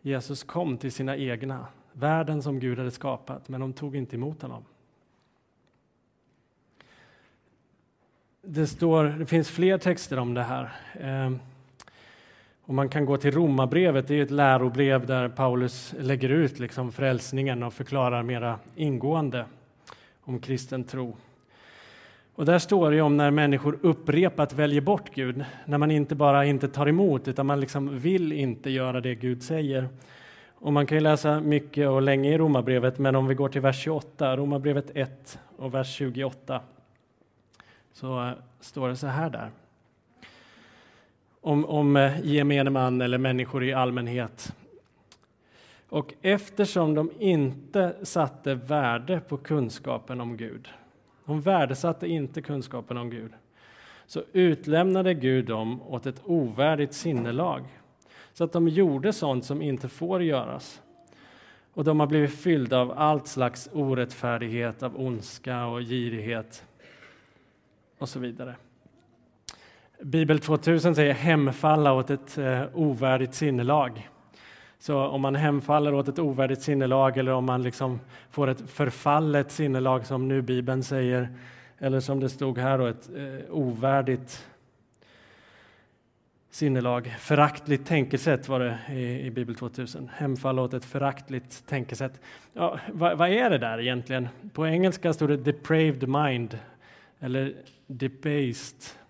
Jesus 0.00 0.42
kom 0.44 0.78
till 0.78 0.92
sina 0.92 1.16
egna, 1.16 1.66
världen 1.92 2.42
som 2.42 2.60
Gud 2.60 2.78
hade 2.78 2.90
skapat, 2.90 3.48
men 3.48 3.60
de 3.60 3.72
tog 3.72 3.96
inte 3.96 4.16
emot 4.16 4.42
honom. 4.42 4.64
Det, 8.42 8.66
står, 8.66 9.04
det 9.04 9.26
finns 9.26 9.50
fler 9.50 9.78
texter 9.78 10.18
om 10.18 10.34
det 10.34 10.42
här. 10.42 10.72
Ehm, 10.92 11.38
och 12.66 12.74
man 12.74 12.88
kan 12.88 13.04
gå 13.04 13.16
till 13.16 13.30
Romarbrevet, 13.30 14.08
det 14.08 14.14
är 14.14 14.22
ett 14.22 14.30
lärobrev 14.30 15.06
där 15.06 15.28
Paulus 15.28 15.94
lägger 15.98 16.28
ut 16.28 16.58
liksom 16.58 16.92
frälsningen 16.92 17.62
och 17.62 17.72
förklarar 17.72 18.22
mera 18.22 18.58
ingående 18.74 19.44
om 20.20 20.38
kristen 20.38 20.84
tro. 20.84 21.16
Och 22.34 22.44
där 22.44 22.58
står 22.58 22.90
det 22.90 23.00
om 23.00 23.16
när 23.16 23.30
människor 23.30 23.78
upprepat 23.82 24.52
väljer 24.52 24.80
bort 24.80 25.14
Gud, 25.14 25.44
när 25.64 25.78
man 25.78 25.90
inte 25.90 26.14
bara 26.14 26.44
inte 26.44 26.68
tar 26.68 26.88
emot 26.88 27.28
utan 27.28 27.46
man 27.46 27.60
liksom 27.60 27.98
vill 27.98 28.32
inte 28.32 28.70
göra 28.70 29.00
det 29.00 29.14
Gud 29.14 29.42
säger. 29.42 29.88
Och 30.54 30.72
man 30.72 30.86
kan 30.86 30.96
ju 30.96 31.02
läsa 31.02 31.40
mycket 31.40 31.88
och 31.88 32.02
länge 32.02 32.34
i 32.34 32.38
Romarbrevet, 32.38 32.98
men 32.98 33.16
om 33.16 33.26
vi 33.26 33.34
går 33.34 33.48
till 33.48 33.60
vers 33.60 33.82
28, 33.82 34.36
Romarbrevet 34.36 34.90
1 34.94 35.38
och 35.56 35.74
vers 35.74 35.94
28, 35.94 36.60
så 37.92 38.28
eh, 38.28 38.32
står 38.60 38.88
det 38.88 38.96
så 38.96 39.06
här 39.06 39.30
där 39.30 39.50
om, 41.46 41.64
om 41.64 41.96
eh, 41.96 42.20
gemene 42.22 42.70
man 42.70 43.00
eller 43.00 43.18
människor 43.18 43.64
i 43.64 43.72
allmänhet. 43.72 44.54
Och 45.88 46.14
eftersom 46.22 46.94
de 46.94 47.10
inte 47.18 47.96
satte 48.02 48.54
värde 48.54 49.20
på 49.20 49.36
kunskapen 49.36 50.20
om 50.20 50.36
Gud, 50.36 50.68
de 51.24 51.40
värdesatte 51.40 52.06
inte 52.06 52.42
kunskapen 52.42 52.96
om 52.96 53.10
Gud, 53.10 53.32
så 54.06 54.22
utlämnade 54.32 55.14
Gud 55.14 55.46
dem 55.46 55.82
åt 55.82 56.06
ett 56.06 56.20
ovärdigt 56.24 56.94
sinnelag, 56.94 57.64
så 58.32 58.44
att 58.44 58.52
de 58.52 58.68
gjorde 58.68 59.12
sånt 59.12 59.44
som 59.44 59.62
inte 59.62 59.88
får 59.88 60.22
göras. 60.22 60.82
Och 61.72 61.84
de 61.84 62.00
har 62.00 62.06
blivit 62.06 62.34
fyllda 62.34 62.78
av 62.78 62.98
allt 62.98 63.26
slags 63.26 63.68
orättfärdighet, 63.72 64.82
av 64.82 65.00
ondska 65.00 65.66
och 65.66 65.80
girighet 65.80 66.64
och 67.98 68.08
så 68.08 68.18
vidare. 68.18 68.54
Bibel 70.02 70.38
2000 70.38 70.94
säger 70.94 71.14
hemfalla 71.14 71.92
åt 71.92 72.10
ett 72.10 72.38
eh, 72.38 72.62
ovärdigt 72.74 73.34
sinnelag. 73.34 74.08
Så 74.78 74.98
om 74.98 75.20
man 75.20 75.34
hemfaller 75.34 75.94
åt 75.94 76.08
ett 76.08 76.18
ovärdigt 76.18 76.62
sinnelag 76.62 77.16
eller 77.16 77.32
om 77.32 77.44
man 77.44 77.62
liksom 77.62 78.00
får 78.30 78.48
ett 78.48 78.70
förfallet 78.70 79.52
sinnelag 79.52 80.06
som 80.06 80.28
nu 80.28 80.42
Bibeln 80.42 80.82
säger, 80.82 81.28
Eller 81.78 82.00
som 82.00 82.20
det 82.20 82.28
stod 82.28 82.58
här, 82.58 82.78
då, 82.78 82.86
ett 82.86 83.10
eh, 83.16 83.50
ovärdigt 83.50 84.46
sinnelag. 86.50 87.14
Föraktligt 87.18 87.86
tänkesätt 87.86 88.48
var 88.48 88.60
det 88.60 88.78
i, 88.90 89.26
i 89.26 89.30
Bibel 89.30 89.54
2000. 89.54 90.10
Hemfalla 90.14 90.62
åt 90.62 90.74
ett 90.74 90.84
föraktligt 90.84 91.66
tänkesätt. 91.66 92.20
Ja, 92.52 92.78
vad, 92.92 93.18
vad, 93.18 93.28
är 93.28 93.50
det 93.50 93.58
där 93.58 93.80
egentligen? 93.80 94.28
På 94.52 94.66
engelska 94.66 95.12
står 95.12 95.28
det 95.28 95.36
depraved 95.36 96.08
mind 96.08 96.58
eller 97.20 97.54
debased. 97.86 99.05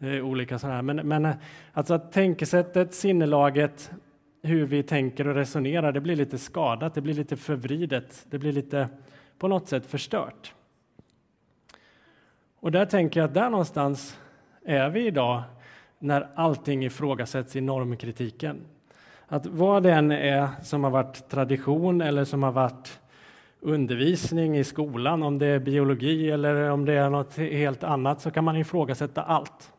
Olika 0.00 0.58
sådana 0.58 0.76
här. 0.76 0.82
Men, 0.82 0.96
men 0.96 1.24
eh, 1.24 1.34
alltså 1.72 1.94
att 1.94 2.12
tänkesättet, 2.12 2.94
sinnelaget, 2.94 3.90
hur 4.42 4.66
vi 4.66 4.82
tänker 4.82 5.28
och 5.28 5.34
resonerar, 5.34 5.92
det 5.92 6.00
blir 6.00 6.16
lite 6.16 6.38
skadat, 6.38 6.94
det 6.94 7.00
blir 7.00 7.14
lite 7.14 7.36
förvridet, 7.36 8.26
det 8.30 8.38
blir 8.38 8.52
lite 8.52 8.88
på 9.38 9.48
något 9.48 9.68
sätt 9.68 9.86
förstört. 9.86 10.54
Och 12.60 12.72
där 12.72 12.86
tänker 12.86 13.20
jag 13.20 13.28
att 13.28 13.34
där 13.34 13.50
någonstans 13.50 14.18
är 14.64 14.90
vi 14.90 15.06
idag 15.06 15.42
när 15.98 16.28
allting 16.34 16.84
ifrågasätts 16.84 17.56
i 17.56 17.60
normkritiken. 17.60 18.60
Att 19.26 19.46
vad 19.46 19.82
det 19.82 19.92
än 19.92 20.10
är 20.12 20.48
som 20.62 20.84
har 20.84 20.90
varit 20.90 21.28
tradition 21.28 22.00
eller 22.00 22.24
som 22.24 22.42
har 22.42 22.52
varit 22.52 23.00
undervisning 23.60 24.58
i 24.58 24.64
skolan, 24.64 25.22
om 25.22 25.38
det 25.38 25.46
är 25.46 25.58
biologi 25.58 26.30
eller 26.30 26.70
om 26.70 26.84
det 26.84 26.92
är 26.92 27.10
något 27.10 27.36
helt 27.36 27.84
annat, 27.84 28.20
så 28.20 28.30
kan 28.30 28.44
man 28.44 28.56
ifrågasätta 28.56 29.22
allt. 29.22 29.72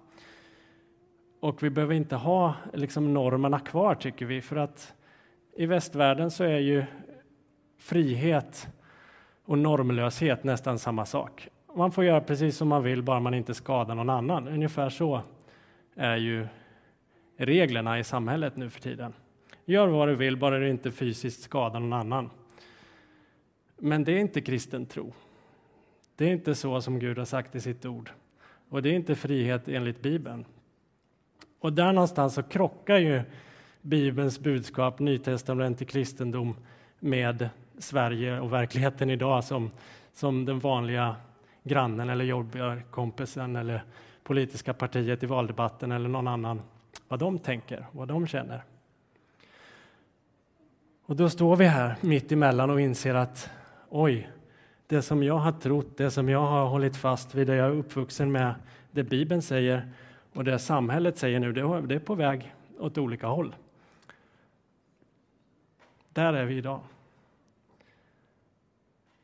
Och 1.42 1.64
vi 1.64 1.70
behöver 1.70 1.94
inte 1.94 2.16
ha 2.16 2.56
liksom, 2.74 3.14
normerna 3.14 3.60
kvar, 3.60 3.96
tycker 3.96 4.26
vi, 4.26 4.42
för 4.42 4.56
att 4.56 4.94
i 5.56 5.66
västvärlden 5.66 6.32
så 6.32 6.44
är 6.44 6.60
ju 6.60 6.84
frihet 7.78 8.68
och 9.46 9.58
normlöshet 9.58 10.44
nästan 10.44 10.80
samma 10.80 11.06
sak. 11.06 11.48
Man 11.76 11.92
får 11.92 12.04
göra 12.04 12.22
precis 12.22 12.58
som 12.58 12.68
man 12.68 12.84
vill, 12.84 13.04
bara 13.04 13.20
man 13.20 13.34
inte 13.34 13.54
skadar 13.54 13.96
någon 13.96 14.10
annan. 14.10 14.48
Ungefär 14.48 14.90
så 14.90 15.22
är 15.96 16.18
ju 16.18 16.48
reglerna 17.38 18.00
i 18.00 18.04
samhället 18.04 18.58
nu 18.58 18.70
för 18.70 18.82
tiden. 18.82 19.14
Gör 19.66 19.88
vad 19.88 20.08
du 20.08 20.16
vill, 20.16 20.38
bara 20.38 20.60
du 20.60 20.70
inte 20.70 20.92
fysiskt 20.92 21.44
skadar 21.44 21.80
någon 21.80 21.94
annan. 21.94 22.30
Men 23.78 24.04
det 24.04 24.12
är 24.12 24.20
inte 24.20 24.42
kristen 24.42 24.86
tro. 24.86 25.14
Det 26.16 26.26
är 26.26 26.32
inte 26.32 26.56
så 26.56 26.82
som 26.82 27.00
Gud 27.00 27.18
har 27.18 27.26
sagt 27.26 27.56
i 27.56 27.62
sitt 27.62 27.86
ord. 27.86 28.12
Och 28.70 28.82
det 28.82 28.90
är 28.90 28.94
inte 28.94 29.16
frihet 29.16 29.68
enligt 29.68 30.02
Bibeln. 30.02 30.46
Och 31.62 31.74
där 31.74 31.94
någonstans 31.94 32.34
så 32.34 32.44
krockar 32.44 32.98
ju 32.98 33.22
Bibelns 33.82 34.40
budskap, 34.40 35.00
nytestamentlig 35.00 35.90
kristendom, 35.90 36.56
med 37.00 37.50
Sverige 37.78 38.40
och 38.40 38.54
verkligheten 38.54 39.10
idag 39.10 39.44
som, 39.44 39.72
som 40.14 40.46
den 40.46 40.60
vanliga 40.60 41.16
grannen 41.64 42.10
eller 42.10 42.26
jobbarkompisen 42.26 43.56
eller 43.56 43.84
politiska 44.24 44.74
partiet 44.74 45.24
i 45.24 45.26
valdebatten 45.26 45.92
eller 45.92 46.10
någon 46.10 46.28
annan, 46.28 46.62
vad 47.08 47.20
de 47.20 47.40
tänker, 47.40 47.88
vad 47.92 48.08
de 48.08 48.28
känner. 48.28 48.64
Och 51.06 51.16
då 51.16 51.30
står 51.30 51.56
vi 51.56 51.66
här 51.66 51.96
mitt 52.02 52.32
emellan 52.32 52.70
och 52.70 52.82
inser 52.82 53.16
att 53.16 53.50
oj, 53.90 54.30
det 54.88 55.02
som 55.02 55.24
jag 55.24 55.38
har 55.38 55.52
trott, 55.52 55.98
det 55.98 56.12
som 56.12 56.30
jag 56.30 56.46
har 56.46 56.66
hållit 56.66 56.98
fast 56.98 57.36
vid, 57.36 57.48
det 57.48 57.56
jag 57.56 57.68
är 57.68 57.72
uppvuxen 57.72 58.32
med, 58.32 58.54
det 58.92 59.04
Bibeln 59.04 59.42
säger 59.42 59.90
och 60.34 60.44
det 60.44 60.60
samhället 60.60 61.18
säger 61.18 61.40
nu, 61.40 61.54
det 61.54 61.96
är 61.96 62.00
på 62.00 62.16
väg 62.16 62.56
åt 62.80 62.98
olika 62.98 63.28
håll. 63.28 63.56
Där 66.14 66.34
är 66.34 66.46
vi 66.46 66.58
idag. 66.58 66.82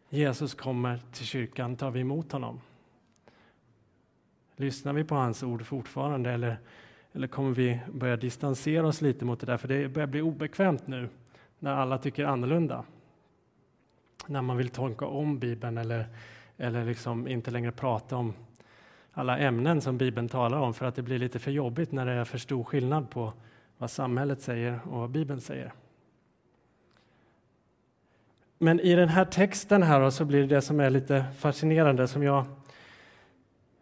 Jesus 0.09 0.53
kommer 0.53 0.99
till 1.11 1.25
kyrkan, 1.25 1.75
tar 1.75 1.91
vi 1.91 1.99
emot 1.99 2.31
honom? 2.31 2.61
Lyssnar 4.55 4.93
vi 4.93 5.03
på 5.03 5.15
hans 5.15 5.43
ord 5.43 5.65
fortfarande 5.65 6.31
eller, 6.31 6.57
eller 7.13 7.27
kommer 7.27 7.51
vi 7.51 7.79
börja 7.93 8.17
distansera 8.17 8.87
oss 8.87 9.01
lite 9.01 9.25
mot 9.25 9.39
det 9.39 9.45
där? 9.45 9.57
För 9.57 9.67
det 9.67 9.87
börjar 9.87 10.07
bli 10.07 10.21
obekvämt 10.21 10.87
nu 10.87 11.09
när 11.59 11.71
alla 11.73 11.97
tycker 11.97 12.25
annorlunda. 12.25 12.83
När 14.27 14.41
man 14.41 14.57
vill 14.57 14.69
tolka 14.69 15.05
om 15.05 15.39
Bibeln 15.39 15.77
eller, 15.77 16.07
eller 16.57 16.85
liksom 16.85 17.27
inte 17.27 17.51
längre 17.51 17.71
prata 17.71 18.15
om 18.15 18.33
alla 19.17 19.37
ämnen 19.37 19.81
som 19.81 19.97
Bibeln 19.97 20.29
talar 20.29 20.57
om 20.57 20.73
för 20.73 20.85
att 20.85 20.95
det 20.95 21.01
blir 21.01 21.19
lite 21.19 21.39
för 21.39 21.51
jobbigt 21.51 21.91
när 21.91 22.05
det 22.05 22.11
är 22.11 22.23
för 22.23 22.37
stor 22.37 22.63
skillnad 22.63 23.09
på 23.09 23.33
vad 23.77 23.91
samhället 23.91 24.41
säger 24.41 24.79
och 24.89 24.99
vad 24.99 25.09
Bibeln 25.09 25.41
säger. 25.41 25.73
Men 28.57 28.79
i 28.79 28.95
den 28.95 29.09
här 29.09 29.25
texten 29.25 29.83
här 29.83 30.09
så 30.09 30.25
blir 30.25 30.41
det 30.41 30.55
det 30.55 30.61
som 30.61 30.79
är 30.79 30.89
lite 30.89 31.25
fascinerande 31.37 32.07
som 32.07 32.23
jag 32.23 32.45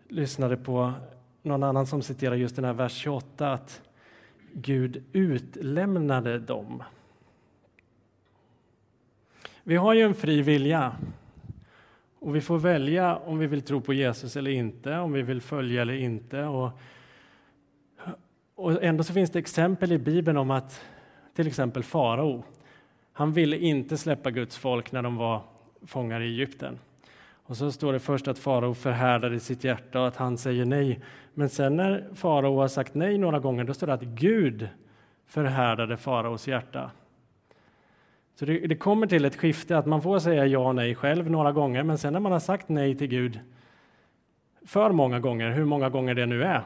lyssnade 0.08 0.58
på 0.58 0.94
någon 1.42 1.64
annan 1.64 1.88
som 1.88 2.02
citerar 2.02 2.36
just 2.36 2.56
den 2.56 2.66
här 2.66 2.74
vers 2.74 2.94
28 2.94 3.54
att 3.54 3.82
Gud 4.54 5.04
utlämnade 5.14 6.40
dem. 6.40 6.84
Vi 9.64 9.76
har 9.76 9.94
ju 9.94 10.02
en 10.02 10.16
fri 10.16 10.42
vilja 10.42 10.96
och 12.26 12.36
vi 12.36 12.42
får 12.42 12.58
välja 12.58 13.16
om 13.16 13.40
vi 13.40 13.48
vill 13.48 13.62
tro 13.62 13.82
på 13.82 13.94
Jesus 13.94 14.36
eller 14.36 14.52
inte, 14.52 14.98
om 14.98 15.12
vi 15.12 15.22
vill 15.22 15.42
följa 15.42 15.82
eller 15.82 15.94
inte. 15.94 16.44
Och, 16.44 16.72
och 18.56 18.84
ändå 18.84 19.04
så 19.04 19.14
finns 19.14 19.32
det 19.32 19.40
exempel 19.40 19.92
i 19.92 19.98
Bibeln 19.98 20.38
om 20.38 20.52
att 20.52 20.82
till 21.34 21.48
exempel 21.48 21.84
farao, 21.84 22.44
han 23.14 23.34
ville 23.34 23.58
inte 23.58 23.98
släppa 23.98 24.32
Guds 24.32 24.58
folk 24.58 24.92
när 24.92 25.02
de 25.02 25.16
var 25.16 25.42
fångar 25.86 26.22
i 26.22 26.26
Egypten. 26.26 26.80
Och 27.46 27.58
så 27.58 27.72
står 27.72 27.94
det 27.94 28.00
först 28.00 28.28
att 28.28 28.40
farao 28.40 28.74
förhärdade 28.74 29.40
sitt 29.40 29.64
hjärta 29.64 30.02
och 30.02 30.08
att 30.08 30.18
han 30.18 30.38
säger 30.38 30.66
nej. 30.66 31.00
Men 31.34 31.50
sen 31.50 31.76
när 31.76 32.10
farao 32.14 32.58
har 32.58 32.68
sagt 32.68 32.96
nej 32.96 33.18
några 33.18 33.40
gånger, 33.40 33.64
då 33.64 33.74
står 33.74 33.88
det 33.88 33.94
att 33.94 34.04
Gud 34.04 34.70
förhärdade 35.26 35.98
faraos 35.98 36.48
hjärta. 36.48 36.92
Så 38.36 38.46
det, 38.46 38.60
det, 38.60 38.76
kommer 38.76 39.08
till 39.08 39.26
ett 39.26 39.36
skifte 39.36 39.78
att 39.78 39.86
man 39.86 40.02
får 40.02 40.20
säga 40.20 40.46
ja 40.46 40.60
och 40.60 40.76
nej 40.76 40.96
själv 40.96 41.32
några 41.32 41.52
gånger, 41.52 41.84
men 41.84 41.98
sen 41.98 42.14
när 42.14 42.20
man 42.20 42.32
har 42.32 42.40
sagt 42.40 42.70
nej 42.70 42.96
till 42.96 43.08
Gud 43.08 43.40
för 44.66 44.92
många 44.92 45.20
gånger, 45.20 45.52
hur 45.52 45.66
många 45.66 45.90
gånger 45.90 46.14
det 46.16 46.26
nu 46.26 46.44
är, 46.44 46.62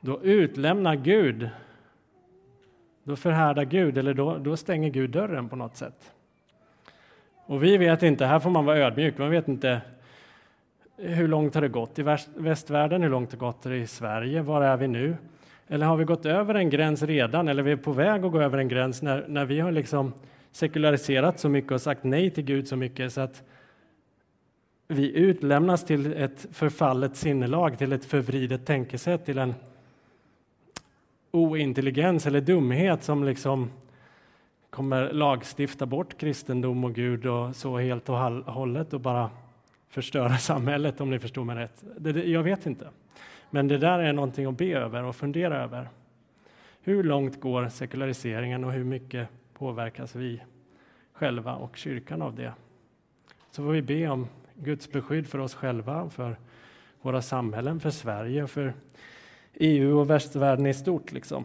då 0.00 0.22
utlämnar 0.22 0.96
Gud, 0.96 1.50
då 3.04 3.16
förhärdar 3.16 3.64
Gud, 3.64 3.98
eller 3.98 4.14
då, 4.14 4.38
då 4.38 4.56
stänger 4.56 4.90
Gud 4.90 5.10
dörren 5.10 5.48
på 5.48 5.56
något 5.56 5.76
sätt. 5.76 6.12
Och 7.46 7.64
vi 7.64 7.76
vet 7.76 8.02
inte, 8.02 8.26
här 8.26 8.38
får 8.38 8.50
man 8.50 8.64
vara 8.64 8.78
ödmjuk, 8.78 9.18
man 9.18 9.30
vet 9.30 9.48
inte 9.48 9.80
hur 10.96 11.28
långt 11.28 11.54
har 11.54 11.62
det 11.62 11.68
gått 11.68 11.98
i 11.98 12.02
västvärlden, 12.34 13.02
hur 13.02 13.10
långt 13.10 13.32
har 13.32 13.38
det 13.38 13.40
gått 13.40 13.66
i 13.66 13.86
Sverige, 13.86 14.42
var 14.42 14.62
är 14.62 14.76
vi 14.76 14.88
nu? 14.88 15.16
Eller 15.68 15.86
har 15.86 15.96
vi 15.96 16.04
gått 16.04 16.26
över 16.26 16.54
en 16.54 16.70
gräns 16.70 17.02
redan, 17.02 17.48
eller 17.48 17.62
är 17.62 17.66
vi 17.66 17.76
på 17.76 17.92
väg 17.92 18.24
att 18.24 18.32
gå 18.32 18.40
över 18.40 18.58
en 18.58 18.68
gräns 18.68 19.02
när, 19.02 19.24
när 19.28 19.44
vi 19.44 19.60
har 19.60 19.72
liksom 19.72 20.12
sekulariserat 20.52 21.40
så 21.40 21.48
mycket 21.48 21.72
och 21.72 21.80
sagt 21.80 22.04
nej 22.04 22.30
till 22.30 22.44
Gud 22.44 22.68
så 22.68 22.76
mycket 22.76 23.12
så 23.12 23.20
att 23.20 23.42
vi 24.88 25.16
utlämnas 25.16 25.84
till 25.84 26.12
ett 26.12 26.46
förfallet 26.52 27.16
sinnelag, 27.16 27.78
till 27.78 27.92
ett 27.92 28.04
förvridet 28.04 28.66
tänkesätt, 28.66 29.24
till 29.24 29.38
en 29.38 29.54
ointelligens 31.30 32.26
eller 32.26 32.40
dumhet 32.40 33.02
som 33.02 33.24
liksom 33.24 33.70
kommer 34.70 35.12
lagstifta 35.12 35.86
bort 35.86 36.18
kristendom 36.18 36.84
och 36.84 36.94
Gud 36.94 37.26
och 37.26 37.56
så 37.56 37.78
helt 37.78 38.08
och 38.08 38.16
hållet 38.52 38.92
och 38.92 39.00
bara 39.00 39.30
förstöra 39.88 40.36
samhället 40.38 41.00
om 41.00 41.10
ni 41.10 41.18
förstår 41.18 41.44
mig 41.44 41.56
rätt. 41.56 41.84
Det, 41.98 42.12
det, 42.12 42.24
jag 42.24 42.42
vet 42.42 42.66
inte. 42.66 42.88
Men 43.50 43.68
det 43.68 43.78
där 43.78 43.98
är 43.98 44.12
någonting 44.12 44.46
att 44.46 44.58
be 44.58 44.72
över 44.72 45.04
och 45.04 45.16
fundera 45.16 45.62
över. 45.62 45.88
Hur 46.82 47.02
långt 47.02 47.40
går 47.40 47.68
sekulariseringen 47.68 48.64
och 48.64 48.72
hur 48.72 48.84
mycket 48.84 49.28
påverkas 49.60 50.14
vi 50.14 50.42
själva 51.12 51.54
och 51.54 51.76
kyrkan 51.76 52.22
av 52.22 52.34
det? 52.34 52.52
Så 53.50 53.62
får 53.62 53.72
vi 53.72 53.82
be 53.82 54.08
om 54.08 54.28
Guds 54.54 54.92
beskydd 54.92 55.26
för 55.26 55.38
oss 55.38 55.54
själva, 55.54 56.10
för 56.10 56.36
våra 57.00 57.22
samhällen, 57.22 57.80
för 57.80 57.90
Sverige, 57.90 58.46
för 58.46 58.74
EU 59.54 59.98
och 59.98 60.10
västvärlden 60.10 60.66
i 60.66 60.74
stort. 60.74 61.12
Liksom. 61.12 61.44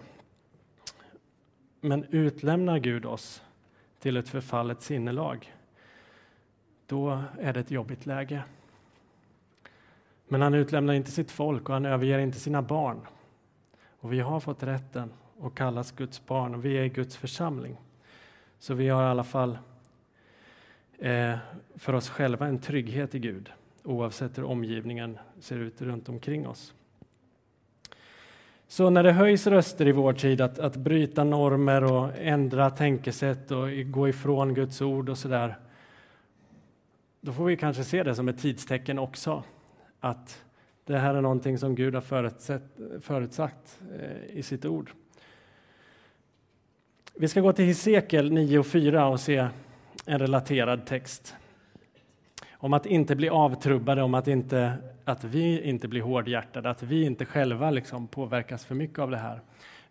Men 1.82 2.06
utlämnar 2.10 2.80
Gud 2.80 3.06
oss 3.06 3.43
till 3.99 4.17
ett 4.17 4.30
förfallet 4.30 4.82
sinnelag, 4.82 5.54
då 6.86 7.23
är 7.39 7.54
det 7.54 7.60
ett 7.60 7.71
jobbigt 7.71 8.06
läge. 8.06 8.43
Men 10.28 10.41
han 10.41 10.54
utlämnar 10.54 10.93
inte 10.93 11.12
sitt 11.12 11.32
folk 11.32 11.69
och 11.69 11.73
han 11.73 11.86
överger 11.86 12.19
inte 12.19 12.39
sina 12.39 12.62
barn. 12.62 13.01
Och 13.99 14.13
vi 14.13 14.19
har 14.19 14.39
fått 14.39 14.63
rätten 14.63 15.13
att 15.41 15.56
kallas 15.56 15.91
Guds 15.91 16.25
barn 16.25 16.56
och 16.56 16.65
vi 16.65 16.78
är 16.78 16.86
Guds 16.86 17.17
församling. 17.17 17.78
Så 18.60 18.74
vi 18.74 18.89
har 18.89 19.04
i 19.04 19.06
alla 19.06 19.24
fall 19.24 19.58
eh, 21.00 21.38
för 21.76 21.94
oss 21.94 22.10
själva 22.10 22.48
en 22.48 22.60
trygghet 22.60 23.15
i 23.15 23.20
Gud 23.20 23.52
oavsett 23.84 24.38
hur 24.38 24.44
omgivningen 24.44 25.18
ser 25.39 25.58
ut 25.58 25.82
runt 25.82 26.10
omkring 26.10 26.48
oss. 26.48 26.74
Så 28.68 28.89
när 28.89 29.04
det 29.04 29.12
höjs 29.12 29.48
röster 29.48 29.88
i 29.88 29.91
vår 29.91 30.13
tid 30.13 30.41
att, 30.41 30.60
att 30.60 30.76
bryta 30.76 31.24
normer 31.24 31.84
och 31.84 32.10
ändra 32.18 32.70
tänkesätt 32.70 33.52
och 33.52 33.68
gå 33.86 34.10
ifrån 34.10 34.54
Guds 34.54 34.82
ord 34.82 35.10
och 35.10 35.18
så 35.18 35.28
där, 35.28 35.58
då 37.22 37.34
får 37.34 37.46
vi 37.46 37.58
kanske 37.58 37.84
se 37.84 38.04
det 38.04 38.15
som 38.15 38.30
ett 38.30 38.39
tidstecken 38.39 39.00
också. 39.00 39.44
att 40.00 40.46
det 40.86 40.98
här 40.98 41.15
är 41.15 41.22
någonting 41.22 41.58
som 41.58 41.76
Gud 41.76 41.96
har 41.96 42.02
förutsatt 43.00 43.80
eh, 44.00 44.38
i 44.38 44.44
sitt 44.44 44.65
ord. 44.65 44.91
Vi 47.17 47.28
ska 47.28 47.41
gå 47.41 47.54
till 47.54 47.65
Hesekiel 47.65 48.32
9 48.32 48.60
och 48.60 48.65
4 48.65 49.08
och 49.08 49.19
se 49.19 49.47
en 50.06 50.19
relaterad 50.19 50.86
text 50.86 51.36
om 52.51 52.73
att 52.73 52.86
inte 52.86 53.15
bli 53.15 53.30
avtrubbade, 53.30 54.01
om 54.01 54.13
att, 54.13 54.28
inte, 54.28 54.73
att 55.06 55.23
vi 55.23 55.62
inte 55.62 55.88
blir 55.88 56.01
hårdhjärtade, 56.01 56.69
att 56.69 56.84
vi 56.84 57.06
inte 57.06 57.25
själva 57.25 57.71
liksom 57.71 58.08
påverkas 58.08 58.65
för 58.65 58.75
mycket 58.75 58.99
av 58.99 59.12
det 59.12 59.17
här, 59.17 59.41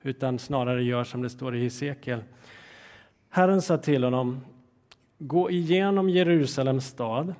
utan 0.03 0.39
snarare 0.39 0.85
gör 0.85 1.05
som 1.05 1.23
det 1.23 1.31
står 1.31 1.57
i 1.57 1.63
Hesekiel. 1.63 2.23
Herren 3.31 3.63
sa 3.63 3.79
till 3.79 4.05
honom, 4.05 4.41
gå 5.19 5.51
igenom 5.51 6.11
Jerusalems 6.11 6.87
stad 6.87 7.35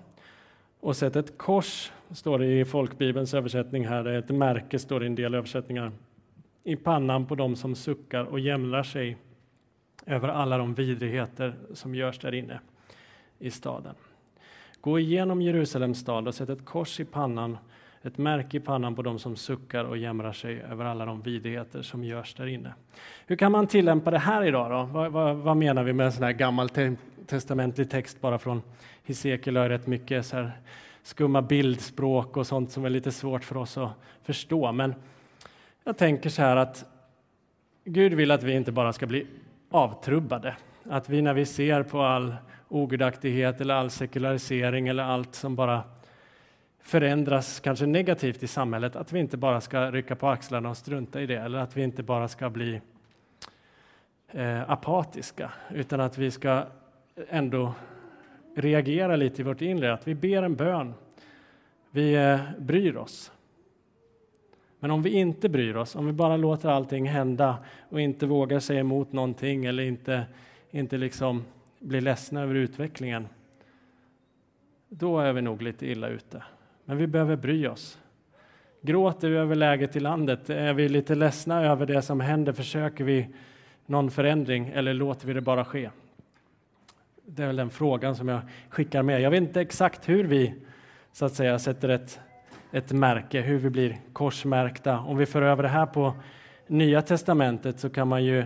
och 0.81 0.97
sätt 0.97 1.17
ett 1.17 1.39
kors, 1.39 1.93
står 2.11 2.39
det 2.39 2.61
i 2.61 2.65
folkbibelns 2.65 3.35
översättning 3.35 3.87
här, 3.87 4.07
ett 4.07 4.29
märke 4.29 4.79
står 4.79 5.01
det 5.01 5.07
i 5.07 5.09
en 5.09 5.15
del 5.15 5.35
översättningar, 5.35 5.93
i 6.65 6.77
pannan 6.77 7.27
på 7.27 7.35
dem 7.35 7.57
som 7.57 7.75
suckar 7.75 8.25
och 8.25 8.41
jämlar 8.41 8.83
sig 8.83 9.17
över 10.07 10.29
alla 10.29 10.59
de 10.59 10.75
vidrigheter 10.75 11.55
som 11.73 11.95
görs 11.95 12.19
där 12.19 12.35
inne 12.35 12.61
i 13.39 13.51
staden. 13.51 13.95
Gå 14.81 14.99
igenom 14.99 15.43
Jerusalems 15.43 15.99
stad 15.99 16.29
och 16.29 16.35
sätt 16.35 16.49
ett 16.49 16.65
kors 16.65 17.01
i 17.01 17.05
pannan, 17.05 17.59
ett 18.03 18.19
märke 18.19 18.57
i 18.57 18.61
pannan 18.61 18.95
på 18.95 19.03
dem 19.03 19.19
som 19.19 19.37
suckar 19.37 19.85
och 19.85 19.97
jämrar 19.97 20.33
sig 20.33 20.61
över 20.61 20.85
alla 20.85 21.05
de 21.05 21.23
vidrigheter 21.23 21.83
som 21.83 22.05
görs 22.05 22.35
där 22.35 22.47
inne. 22.47 22.75
Hur 23.27 23.37
kan 23.37 23.53
man 23.53 23.67
tillämpa 23.67 24.11
det 24.11 24.19
här 24.19 24.45
idag 24.45 24.71
då? 24.71 24.93
Vad, 24.93 25.13
vad, 25.13 25.37
vad 25.37 25.57
menar 25.57 25.85
vi 25.85 25.93
med 25.93 26.07
en 26.07 26.13
sån 26.13 26.23
här 26.23 26.33
gammal 26.33 26.69
te 26.69 26.97
testamentlig 27.27 27.91
text 27.91 28.21
bara 28.21 28.39
från 28.39 28.63
Hesekiel? 29.05 29.57
är 29.57 29.69
rätt 29.69 29.87
mycket 29.87 30.27
så 30.27 30.37
här 30.37 30.53
skumma 31.03 31.43
bildspråk 31.43 32.37
och 32.37 32.47
sånt 32.47 32.71
som 32.71 32.85
är 32.85 32.91
lite 32.91 33.13
svårt 33.13 33.45
för 33.45 33.57
oss 33.57 33.79
att 33.79 33.93
förstå. 34.23 34.73
Men 34.73 34.95
jag 35.85 35.97
tänker 35.97 36.31
så 36.31 36.43
här 36.43 36.57
att 36.57 36.85
Gud 37.85 38.15
vill 38.15 38.31
att 38.31 38.43
vi 38.43 38.53
inte 38.53 38.73
bara 38.73 38.93
ska 38.93 39.07
bli 39.07 39.27
avtrubbade. 39.75 40.57
Att 40.91 41.09
vi 41.09 41.23
när 41.23 41.35
vi 41.35 41.47
ser 41.47 41.83
på 41.83 42.03
all 42.03 42.35
ogudaktighet 42.69 43.61
eller 43.61 43.75
all 43.75 43.91
sekularisering 43.91 44.89
eller 44.89 45.03
allt 45.03 45.35
som 45.35 45.57
bara 45.57 45.83
förändras, 46.81 47.61
kanske 47.61 47.87
negativt 47.87 48.43
i 48.43 48.47
samhället, 48.47 48.97
att 48.97 49.13
vi 49.13 49.19
inte 49.19 49.37
bara 49.37 49.61
ska 49.61 49.91
rycka 49.91 50.17
på 50.17 50.29
axlarna 50.29 50.71
och 50.71 50.77
strunta 50.77 51.21
i 51.21 51.27
det, 51.27 51.37
eller 51.37 51.59
att 51.59 51.77
vi 51.77 51.83
inte 51.83 52.03
bara 52.03 52.29
ska 52.29 52.51
bli 52.51 52.81
eh, 54.29 54.71
apatiska, 54.71 55.51
utan 55.71 56.01
att 56.01 56.19
vi 56.19 56.31
ska 56.31 56.65
ändå 57.29 57.75
reagera 58.57 59.17
lite 59.17 59.43
i 59.43 59.45
vårt 59.45 59.61
inre, 59.61 59.93
att 59.93 60.09
vi 60.09 60.15
ber 60.15 60.43
en 60.43 60.55
bön. 60.55 60.95
Vi 61.91 62.15
eh, 62.15 62.41
bryr 62.59 62.97
oss. 62.97 63.33
Men 64.85 64.91
om 64.91 65.03
vi 65.03 65.11
inte 65.11 65.49
bryr 65.49 65.77
oss, 65.77 65.97
om 65.97 66.07
vi 66.07 66.13
bara 66.13 66.37
låter 66.37 66.69
allting 66.69 67.09
hända 67.09 67.57
och 67.89 68.01
inte 68.01 68.27
vågar 68.27 68.61
säga 68.61 68.81
emot 68.81 69.13
någonting 69.13 69.65
eller 69.65 69.83
inte, 69.83 70.25
inte 70.71 70.99
liksom 70.99 71.45
blir 71.79 72.01
ledsna 72.01 72.43
över 72.43 72.55
utvecklingen, 72.55 73.29
då 74.89 75.21
är 75.21 75.33
vi 75.33 75.43
nog 75.43 75.63
lite 75.63 75.87
illa 75.87 76.09
ute. 76.09 76.43
Men 76.85 76.97
vi 76.97 77.07
behöver 77.07 77.37
bry 77.37 77.67
oss. 77.67 77.99
Gråter 78.81 79.29
vi 79.29 79.37
över 79.37 79.55
läget 79.55 79.97
i 79.97 80.01
landet? 80.01 80.51
Är 80.51 80.73
vi 80.73 80.89
lite 80.89 81.15
ledsna 81.15 81.65
över 81.65 81.87
det 81.87 82.03
som 82.03 82.21
händer? 82.21 82.53
Försöker 82.53 83.05
vi 83.05 83.29
någon 83.87 84.11
förändring 84.11 84.69
eller 84.69 84.95
låter 84.95 85.27
vi 85.27 85.33
det 85.33 85.41
bara 85.41 85.65
ske? 85.65 85.91
Det 87.27 87.43
är 87.43 87.47
väl 87.47 87.57
den 87.57 87.71
frågan 87.71 88.17
som 88.17 88.29
jag 88.29 88.41
skickar 88.69 89.03
med. 89.03 89.21
Jag 89.21 89.31
vet 89.31 89.43
inte 89.43 89.61
exakt 89.61 90.09
hur 90.09 90.25
vi 90.25 90.55
så 91.13 91.25
att 91.25 91.35
säga 91.35 91.59
sätter 91.59 91.89
ett, 91.89 92.21
ett 92.75 92.93
märke, 92.93 93.41
hur 93.41 93.59
vi 93.59 93.71
blir 93.71 94.01
korsmärkta. 94.13 94.99
Om 94.99 95.17
vi 95.17 95.27
för 95.27 95.43
över 95.43 95.63
det 95.63 95.69
här 95.69 95.87
på 95.87 96.15
Nya 96.67 97.03
testamentet 97.03 97.81
så 97.81 97.91
kan 97.91 98.09
man 98.09 98.25
ju 98.25 98.45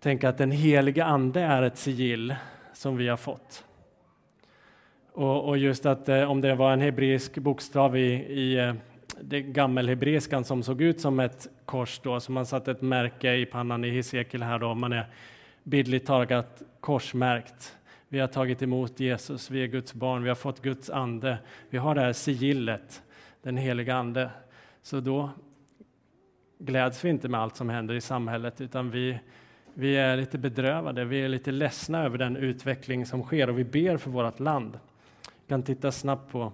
tänka 0.00 0.28
att 0.28 0.38
den 0.38 0.50
helige 0.50 1.04
Ande 1.04 1.40
är 1.40 1.62
ett 1.62 1.78
sigill 1.78 2.34
som 2.72 2.96
vi 2.96 3.08
har 3.08 3.16
fått. 3.16 3.64
Och, 5.12 5.48
och 5.48 5.58
just 5.58 5.86
att 5.86 6.08
eh, 6.08 6.30
om 6.30 6.40
det 6.40 6.54
var 6.54 6.72
en 6.72 6.80
hebreisk 6.80 7.38
bokstav 7.38 7.96
i, 7.96 8.12
i 8.14 8.58
eh, 8.58 8.74
det 9.20 9.42
gammelhebreiskan 9.42 10.44
som 10.44 10.62
såg 10.62 10.82
ut 10.82 11.00
som 11.00 11.20
ett 11.20 11.48
kors 11.64 12.00
då, 12.02 12.20
så 12.20 12.32
man 12.32 12.46
satte 12.46 12.70
ett 12.70 12.82
märke 12.82 13.34
i 13.34 13.46
pannan 13.46 13.84
i 13.84 13.90
Hesekiel 13.90 14.42
här 14.42 14.58
då, 14.58 14.74
man 14.74 14.92
är 14.92 15.06
bildligt 15.62 16.06
talat 16.06 16.62
korsmärkt. 16.80 17.76
Vi 18.08 18.18
har 18.18 18.28
tagit 18.28 18.62
emot 18.62 19.00
Jesus, 19.00 19.50
vi 19.50 19.62
är 19.62 19.66
Guds 19.66 19.94
barn, 19.94 20.22
vi 20.22 20.28
har 20.28 20.36
fått 20.36 20.62
Guds 20.62 20.90
ande. 20.90 21.38
Vi 21.70 21.78
har 21.78 21.94
det 21.94 22.00
här 22.00 22.12
sigillet, 22.12 23.02
den 23.48 23.56
heliga 23.56 23.94
Ande. 23.94 24.30
Så 24.82 25.00
då 25.00 25.30
gläds 26.58 27.04
vi 27.04 27.08
inte 27.08 27.28
med 27.28 27.40
allt 27.40 27.56
som 27.56 27.68
händer 27.68 27.94
i 27.94 28.00
samhället, 28.00 28.60
utan 28.60 28.90
vi 28.90 29.18
vi 29.74 29.96
är 29.96 30.16
lite 30.16 30.38
bedrövade, 30.38 31.04
vi 31.04 31.20
är 31.20 31.28
lite 31.28 31.52
ledsna 31.52 32.04
över 32.04 32.18
den 32.18 32.36
utveckling 32.36 33.06
som 33.06 33.22
sker 33.22 33.50
och 33.50 33.58
vi 33.58 33.64
ber 33.64 33.96
för 33.96 34.10
vårt 34.10 34.40
land. 34.40 34.78
Vi 35.22 35.48
kan 35.48 35.62
titta 35.62 35.92
snabbt 35.92 36.32
på, 36.32 36.52